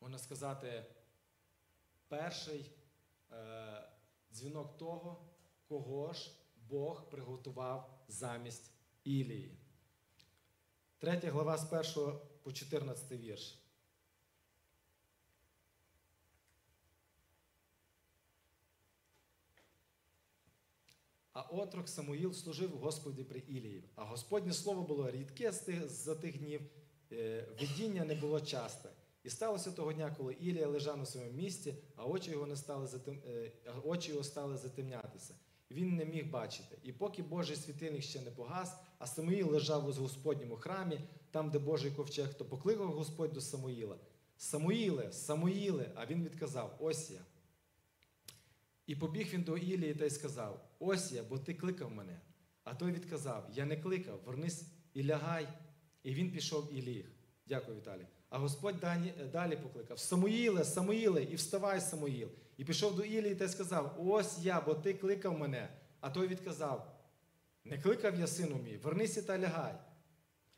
[0.01, 0.85] можна сказати,
[2.07, 2.71] перший
[3.31, 3.87] е,
[4.31, 5.29] дзвінок того,
[5.67, 8.71] кого ж Бог приготував замість
[9.03, 9.57] Ілії.
[10.97, 13.62] Третя глава з 1 по 14 вірш.
[21.33, 23.83] А отрок Самуїл служив Господі при Ілії.
[23.95, 26.61] А Господнє слово було рідке з тих, днів,
[27.11, 28.89] е, видіння не було часте.
[29.23, 32.87] І сталося того дня, коли Ілія лежав на своєму місці, а очі його, не стали
[32.87, 33.19] затем...
[33.27, 33.51] е,
[33.83, 35.35] очі його стали затемнятися.
[35.71, 36.77] Він не міг бачити.
[36.83, 40.99] І поки Божий світильник ще не погас, а Самуїл лежав у Господньому храмі,
[41.31, 43.97] там, де Божий ковчег, то покликав Господь до Самуїла.
[44.37, 47.19] Самуїле, Самуїле, а він відказав: Ось я.
[48.87, 52.21] І побіг він до Ілії та й сказав: Ось я, бо ти кликав мене.
[52.63, 55.47] А той відказав: Я не кликав, вернись і лягай.
[56.03, 57.05] І він пішов і ліг.
[57.47, 58.07] Дякую, Віталій.
[58.29, 62.29] А Господь далі, далі покликав: Самуїле, Самуїле, і вставай, Самуїл.
[62.57, 65.69] І пішов до Ілії та й сказав: Ось я, бо ти кликав мене.
[65.99, 66.99] А той відказав:
[67.65, 69.75] Не кликав я, сину мій, вернися та лягай.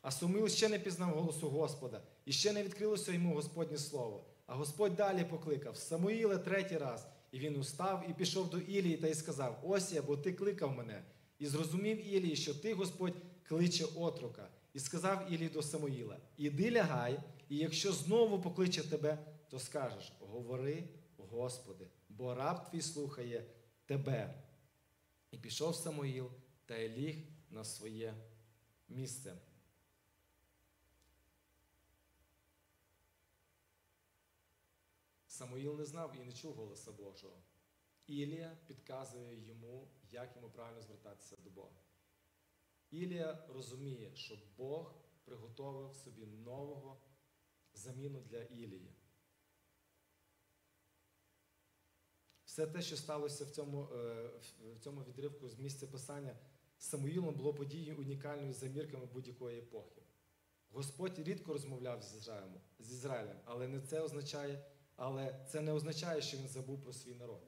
[0.01, 4.25] А Самуїл ще не пізнав голосу Господа, і ще не відкрилося йому Господнє слово.
[4.45, 7.07] А Господь далі покликав Самуїле третій раз.
[7.35, 10.75] І він устав і пішов до Ілії та й сказав: Ось я, бо ти кликав
[10.75, 11.03] мене.
[11.39, 13.13] І зрозумів Ілії, що ти, Господь,
[13.43, 14.49] кличе отрока.
[14.73, 17.19] І сказав Ілій до Самуїла: Іди лягай,
[17.49, 19.17] і якщо знову покличе тебе,
[19.49, 20.83] то скажеш: Говори,
[21.17, 23.45] Господи, бо раб твій слухає
[23.85, 24.43] тебе.
[25.31, 26.31] І пішов Самуїл
[26.65, 27.15] та й ліг
[27.49, 28.13] на своє
[28.89, 29.33] місце.
[35.35, 37.43] Самуїл не знав і не чув голоса Божого.
[38.07, 41.81] Ілія підказує йому, як йому правильно звертатися до Бога.
[42.91, 47.01] Ілія розуміє, що Бог приготовив собі нового
[47.73, 48.95] заміну для Ілії.
[52.45, 54.31] Все те, що сталося в цьому, е,
[54.75, 56.37] в цьому відривку з місця писання
[56.77, 60.01] Самуїлом, було подією унікальною за мірками будь-якої епохи.
[60.69, 62.03] Господь рідко розмовляв
[62.79, 67.15] з Ізраїлем, але не це означає, але це не означає, що він забув про свій
[67.15, 67.47] народ.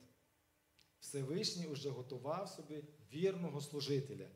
[0.99, 2.83] Всевишній уже готував собі
[3.13, 4.29] вірного служителя,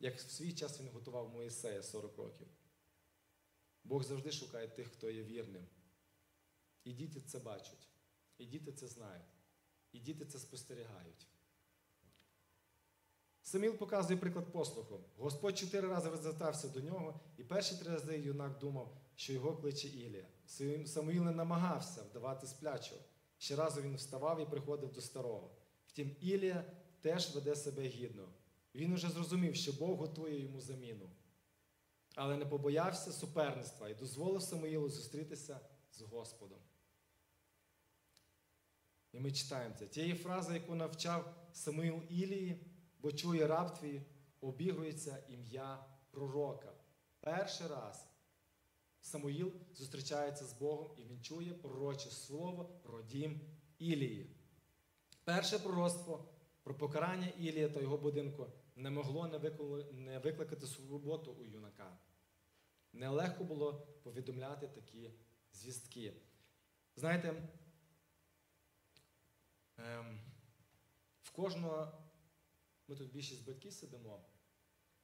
[0.00, 2.48] як в свій час він готував Моїсея 40 років.
[3.84, 5.66] Бог завжди шукає тих, хто є вірним.
[6.84, 7.88] І діти це бачать,
[8.38, 9.34] і діти це знають,
[9.92, 11.26] і діти це спостерігають.
[13.42, 15.00] Саміл показує приклад послуху.
[15.16, 19.88] Господь чотири рази звертався до нього, і перші три рази юнак думав, що його кличе
[19.88, 20.26] Ілія.
[20.86, 23.00] Самуїл не намагався вдавати сплячого.
[23.38, 25.56] Ще разу він вставав і приходив до старого.
[25.86, 26.64] Втім, Ілія
[27.00, 28.28] теж веде себе гідно.
[28.74, 31.10] Він уже зрозумів, що Бог готує йому заміну.
[32.14, 35.60] Але не побоявся суперництва і дозволив Самуїлу зустрітися
[35.92, 36.58] з Господом.
[39.12, 39.86] І ми читаємо це.
[39.86, 42.66] Тієї фрази, яку навчав Самуїл Ілії,
[42.98, 44.02] бо чує раб твій,
[44.40, 46.72] обігрується ім'я пророка.
[47.20, 48.11] Перший раз
[49.02, 53.40] Самуїл зустрічається з Богом і він чує пророче слово про дім
[53.78, 54.36] Ілії.
[55.24, 56.28] Перше пророцтво
[56.62, 58.46] про покарання Ілія та його будинку
[58.76, 59.26] не могло
[59.92, 61.98] не викликати свободу у юнака.
[62.92, 65.10] Нелегко було повідомляти такі
[65.52, 66.14] звістки.
[66.96, 67.48] Знаєте,
[69.78, 70.20] ем,
[71.22, 71.92] в кожного,
[72.88, 74.24] ми тут більшість батьків сидимо,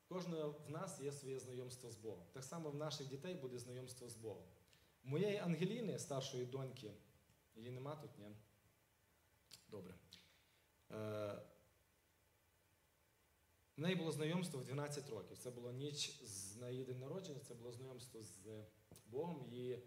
[0.09, 2.27] кожного в нас є своє знайомство з Богом.
[2.33, 4.45] Так само в наших дітей буде знайомство з Богом.
[5.03, 6.93] Моєї Ангеліни, старшої доньки,
[7.55, 8.37] її нема тут, ні?
[9.69, 9.95] Добре.
[10.91, 11.43] Е,
[13.77, 15.39] в неї було знайомство в 12 років.
[15.39, 18.65] Це було ніч з на її день народження, це було знайомство з
[19.07, 19.47] Богом.
[19.53, 19.79] І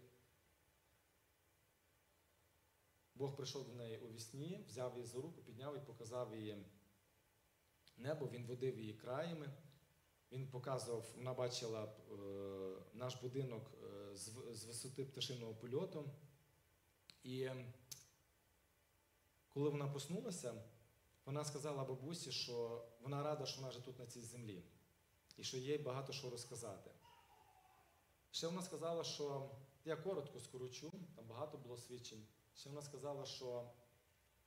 [3.14, 6.64] Бог прийшов до неї у вісні, взяв її за руку, підняв і показав її
[7.96, 9.50] небо, він водив її краями.
[10.32, 12.16] Він показував, вона бачила е,
[12.94, 16.10] наш будинок е, з, висоти пташиного польоту.
[17.22, 17.50] І
[19.48, 20.54] коли вона проснулася,
[21.26, 24.64] вона сказала бабусі, що вона рада, що вона вже тут на цій землі,
[25.36, 26.90] і що їй багато що розказати.
[28.30, 29.50] Ще вона сказала, що
[29.84, 32.26] я коротко скорочу, там багато було свідчень.
[32.54, 33.70] Ще вона сказала, що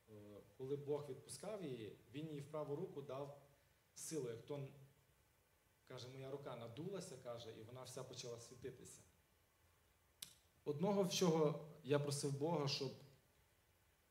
[0.10, 3.42] е, коли Бог відпускав її, він їй в праву руку дав
[3.96, 4.30] силу.
[4.30, 4.68] Як то,
[5.88, 9.02] каже, моя рука надулася, каже, і вона вся почала світитися.
[10.66, 12.92] Одного, в чого я просив Бога, щоб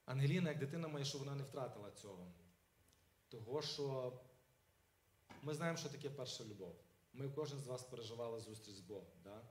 [0.05, 2.33] Ангеліна, як дитина моя, щоб вона не втратила цього.
[3.29, 4.13] Того, що
[5.43, 6.77] ми знаємо, що таке перша любов.
[7.13, 9.13] Ми кожен з вас переживали зустріч з Богом.
[9.25, 9.43] Да?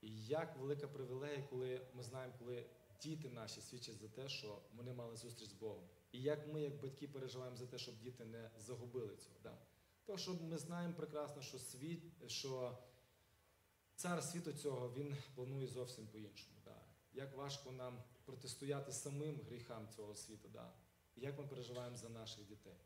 [0.00, 2.66] І як велика привілея, коли ми знаємо, коли
[3.02, 5.88] діти наші свідчать за те, що вони мали зустріч з Богом.
[6.12, 9.36] І як ми, як батьки, переживаємо за те, щоб діти не загубили цього.
[9.42, 9.58] Да?
[10.06, 12.78] Тому що ми знаємо прекрасно, що світ, що
[13.94, 16.56] цар світу цього він планує зовсім по-іншому.
[16.64, 16.80] Да?
[17.12, 20.72] Як важко нам протистояти самим гріхам цього світу, да?
[21.16, 22.76] як ми переживаємо за наших дітей.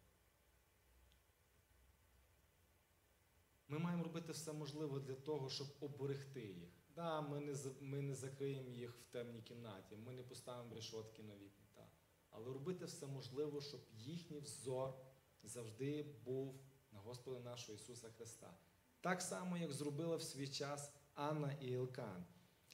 [3.69, 6.69] Ми маємо робити все можливе для того, щоб оберегти їх.
[6.95, 11.35] Да, Ми не ми не закриємо їх в темній кімнаті, ми не поставимо решотки на
[11.35, 11.87] вікна.
[12.31, 14.95] Але робити все можливе, щоб їхній взор
[15.43, 16.61] завжди був
[16.93, 18.55] на Господа нашого Ісуса Христа.
[19.01, 22.25] Так само, як зробила в свій час Анна і Ілкан.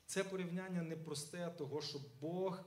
[0.06, 2.64] Це порівняння непросте, того, що Бог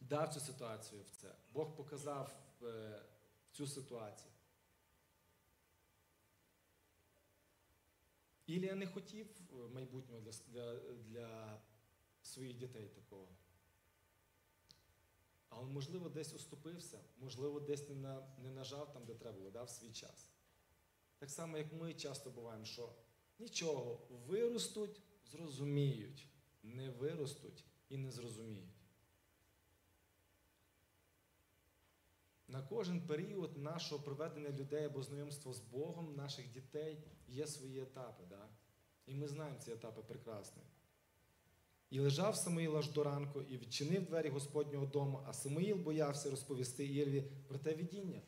[0.00, 1.34] дав цю ситуацію в це.
[1.52, 3.02] Бог показав е,
[3.52, 4.32] цю ситуацію.
[8.46, 11.60] Ілія не хотів е, майбутнього для, для,
[12.22, 13.28] своїх дітей такого.
[15.48, 19.70] Але, можливо, десь уступився, можливо, десь не, на, не нажав там, де треба було, дав
[19.70, 20.31] свій час.
[21.22, 22.92] Так само, як ми часто буваємо, що
[23.38, 26.28] нічого, виростуть, зрозуміють,
[26.62, 28.82] не виростуть і не зрозуміють.
[32.48, 38.24] На кожен період нашого проведення людей або знайомства з Богом, наших дітей є свої етапи.
[38.28, 38.48] Да?
[39.06, 40.62] І ми знаємо ці етапи прекрасно.
[41.90, 46.86] І лежав Самуїл аж до ранку і відчинив двері Господнього дому, а Самуїл боявся розповісти
[46.86, 48.22] Ірві про те видіння.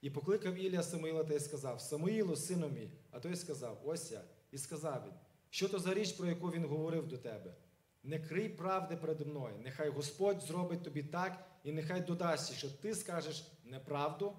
[0.00, 4.24] І покликав Ілля Самуїла та й сказав: Самуїлу, сину мій, а той сказав: Ось я.
[4.50, 5.12] І сказав він,
[5.50, 7.54] що то за річ, про яку він говорив до тебе.
[8.02, 12.94] Не крий правди передо мною, нехай Господь зробить тобі так, і нехай додасть, що ти
[12.94, 14.36] скажеш неправду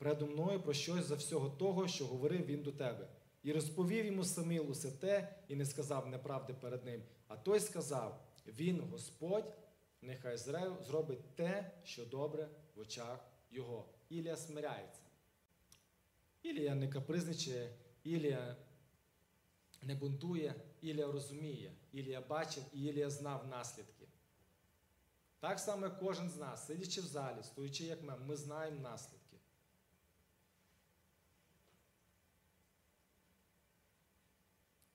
[0.00, 3.08] передо мною про щось за всього того, що говорив він до тебе.
[3.42, 7.02] І розповів йому Самил усе те, і не сказав неправди перед ним.
[7.28, 9.52] А той сказав: Він, Господь,
[10.02, 10.36] нехай
[10.86, 13.88] зробить те, що добре в очах його.
[14.08, 14.99] Ілія смиряється.
[16.42, 18.56] Ілія не капризничає, Ілія
[19.82, 24.08] не бунтує, Ілія розуміє, Ілія бачив і Ілія знав наслідки.
[25.38, 29.36] Так само, кожен з нас, сидячи в залі, стоячи як ми, ми знаємо наслідки.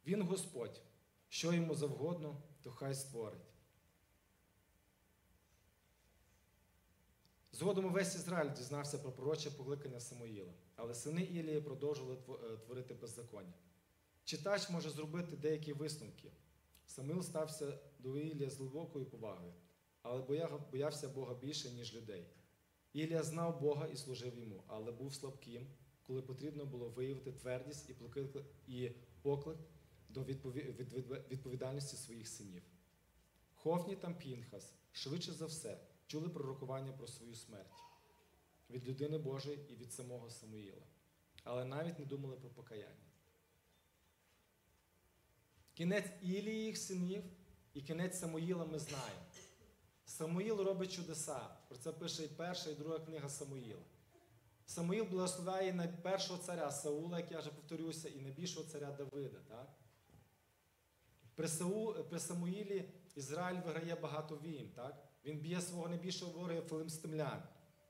[0.05, 0.81] Він Господь,
[1.29, 3.54] що йому завгодно, то хай створить.
[7.55, 13.53] Згодом увесь Ізраїль дізнався про пророче покликання Самуїла, але сини Ілії продовжували е, творити беззаконня.
[14.23, 16.31] Читач може зробити деякі висновки.
[16.85, 19.53] Самуїл стався до Ілія з глибокою повагою,
[20.01, 20.21] але
[20.71, 22.27] боявся Бога більше, ніж людей.
[22.93, 25.67] Ілія знав Бога і служив йому, але був слабким,
[26.03, 27.93] коли потрібно було виявити твердість і
[29.23, 29.57] поклик-
[30.09, 32.63] до відпові- від- від- відповідальності своїх синів.
[33.55, 35.77] Хофні та Пінхас швидше за все
[36.07, 37.83] чули пророкування про свою смерть
[38.69, 40.81] від людини Божої і від самого Самуїла,
[41.43, 43.05] але навіть не думали про покаяння.
[45.73, 47.23] Кінець Ілії їх синів
[47.73, 49.21] і кінець Самуїла ми знаємо.
[50.05, 51.39] Самуїл робить чудеса.
[51.67, 53.81] Про це пише і перша, і друга книга Самуїла.
[54.65, 59.39] Самуїл благословляє на першого царя Саула, як я вже повторюся, і найбільшого царя Давида.
[59.47, 59.75] Так?
[61.35, 64.71] При, Сау, при Самуїлі Ізраїль виграє багато війн.
[64.75, 65.04] Так?
[65.25, 67.43] Він б'є свого найбільшого ворога филимстимлян.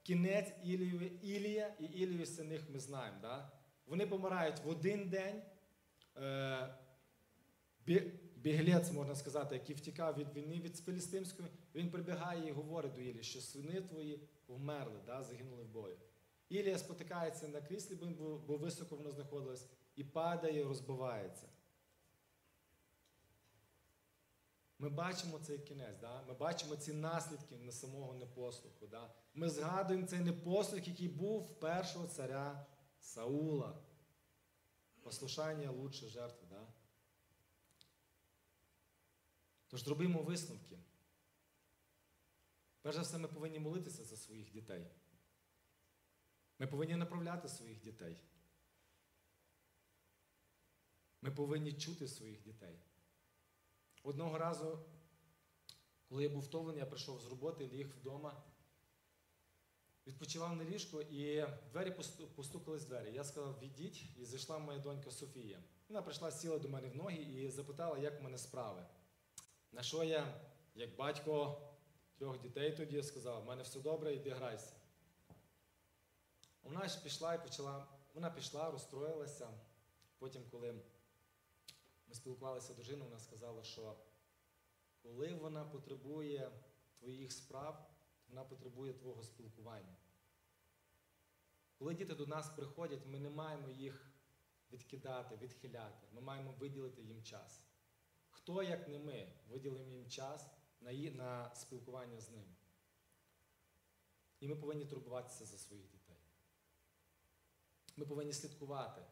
[0.03, 3.17] Кінець Ілію, Ілія і Ілію синих ми знаємо.
[3.21, 3.53] Так?
[3.85, 5.41] Вони помирають в один день.
[6.17, 6.75] Е,
[8.35, 13.23] Біглець, можна сказати, який втікав від війни від Філістимської, він прибігає і говорить до Ілії,
[13.23, 15.97] що сини твої вмерли, да, загинули в бою.
[16.49, 17.95] Ілія спотикається на кріслі,
[18.47, 21.47] бо високо воно знаходилось, і падає, розбивається.
[24.85, 26.21] Ми бачимо цей кінець, да?
[26.21, 28.87] ми бачимо ці наслідки на самого непослуху.
[28.87, 29.13] Да?
[29.33, 32.65] Ми згадуємо цей непослух, який був першого царя
[32.99, 33.81] Саула.
[35.01, 36.47] Послушання лучше жертви.
[36.49, 36.67] Да?
[39.67, 40.79] Тож зробимо висновки.
[42.81, 44.87] Перш за все, ми повинні молитися за своїх дітей.
[46.59, 48.21] Ми повинні направляти своїх дітей.
[51.21, 52.79] Ми повинні чути своїх дітей.
[54.05, 54.79] Одного разу,
[56.09, 58.43] коли я був втомлений, я прийшов з роботи, ліг вдома,
[60.07, 63.13] відпочивав на ліжку, і двері посту- постукались двері.
[63.13, 65.63] Я сказав, відіть, і зайшла моя донька Софія.
[65.89, 68.85] Вона прийшла, сіла до мене в ноги і запитала, як в мене справи.
[69.71, 70.41] На що я,
[70.75, 71.61] як батько
[72.17, 74.73] трьох дітей тоді, сказав, в мене все добре, йди грайся.
[76.63, 79.49] Вона ж пішла і почала, вона пішла, розстроїлася.
[80.19, 80.81] Потім, коли
[82.07, 83.97] ми спілкувалися з дружиною, вона сказала, що
[85.03, 86.51] коли вона потребує
[86.99, 87.89] твоїх справ,
[88.27, 89.95] вона потребує твого спілкування.
[91.77, 94.11] Коли діти до нас приходять, ми не маємо їх
[94.71, 96.07] відкидати, відхиляти.
[96.11, 97.61] Ми маємо виділити їм час.
[98.29, 100.47] Хто, як не ми, виділимо їм час
[100.81, 102.55] на, ї- на спілкування з ними.
[104.39, 106.17] І ми повинні турбуватися за своїх дітей.
[107.95, 109.05] Ми повинні слідкувати,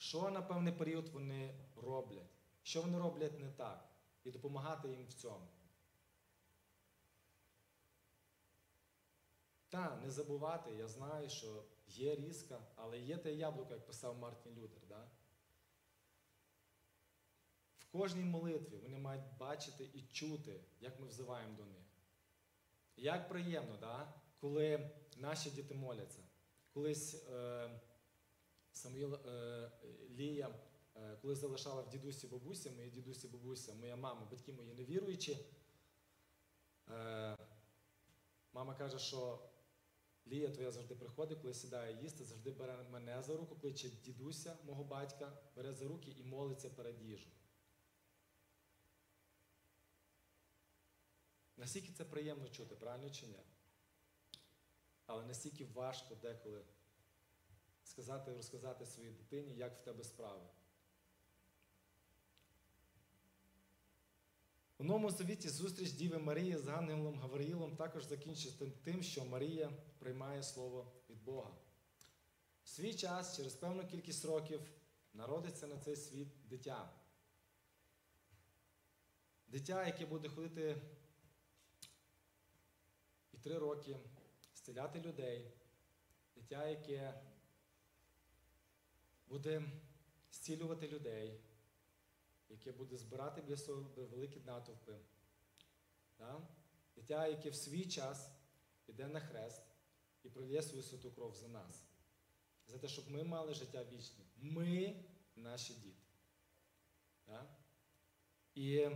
[0.00, 2.30] що на певний період вони роблять,
[2.62, 3.88] що вони роблять не так,
[4.24, 5.48] і допомагати їм в цьому.
[9.68, 14.58] Та, не забувати, я знаю, що є різка, але є те яблуко, як писав Мартін
[14.58, 14.82] Лютер.
[14.88, 15.10] Да?
[17.78, 21.84] В кожній молитві вони мають бачити і чути, як ми взиваємо до них.
[22.96, 24.14] Як приємно, да?
[24.38, 26.22] коли наші діти моляться.
[26.72, 27.80] Колись е,
[28.72, 29.70] Самуїл е,
[30.10, 30.54] Лія,
[30.96, 35.38] е, коли залишала в дідусі бабусі, мої дідусі бабуся, моя мама, батьки мої невіруючі,
[36.90, 37.36] е,
[38.52, 39.50] мама каже, що
[40.26, 44.84] Лія твоя завжди приходить, коли сідає їсти, завжди бере мене за руку, кличе дідуся, мого
[44.84, 47.34] батька, бере за руки і молиться перед їжею.
[51.56, 53.40] Наскільки це приємно чути, правильно чи ні?
[55.06, 56.64] Але настільки важко деколи
[57.90, 60.46] сказати, розказати своїй дитині, як в тебе справи.
[64.78, 70.42] У Новому Завіті зустріч Діви Марії з ангелом Гавриїлом також закінчиться тим, що Марія приймає
[70.42, 71.56] слово від Бога.
[72.64, 74.60] В свій час, через певну кількість років,
[75.14, 76.90] народиться на цей світ дитя.
[79.48, 80.82] Дитя, яке буде ходити
[83.32, 83.96] і три роки,
[84.54, 85.52] зціляти людей,
[86.34, 87.29] дитя, яке
[89.30, 89.62] буде
[90.32, 91.40] зцілювати людей,
[92.48, 94.96] яке буде збирати біля себе великі натовпи.
[96.18, 96.42] Да?
[96.96, 98.30] Дитя, яке в свій час
[98.86, 99.62] піде на хрест
[100.22, 101.84] і пролє свою святу кров за нас.
[102.66, 104.24] За те, щоб ми мали життя вічне.
[104.36, 105.04] Ми
[105.36, 106.02] наші діти.
[107.26, 107.46] Да?
[108.54, 108.88] І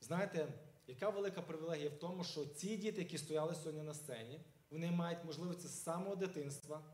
[0.00, 0.52] знаєте,
[0.86, 5.24] яка велика привілегія в тому, що ці діти, які стояли сьогодні на сцені, вони мають
[5.24, 6.84] можливість з самого дитинства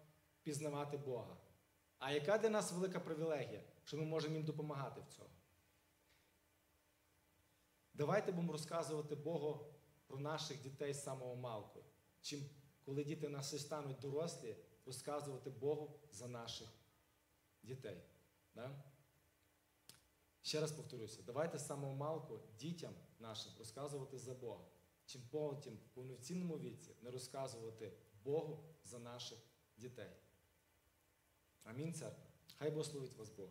[0.43, 1.37] пізнавати Бога.
[2.01, 5.31] А яка для нас велика привілегія, що ми можемо їм допомагати в цьому?
[7.95, 9.75] Давайте будемо розказувати Богу
[10.07, 11.85] про наших дітей з самого малку.
[12.21, 12.41] Чим
[12.85, 16.69] коли діти наші стануть дорослі, розказувати Богу за наших
[17.63, 18.03] дітей.
[18.55, 18.85] Да?
[20.43, 24.65] Ще раз повторюся, давайте з самого малку дітям нашим розказувати за Бога.
[25.07, 27.93] Чим потім в повноцінному віці не розказувати
[28.25, 29.39] Богу за наших
[29.77, 30.11] дітей.
[31.65, 32.25] Амінь, церква.
[32.59, 33.49] Хай благословить вас Бог.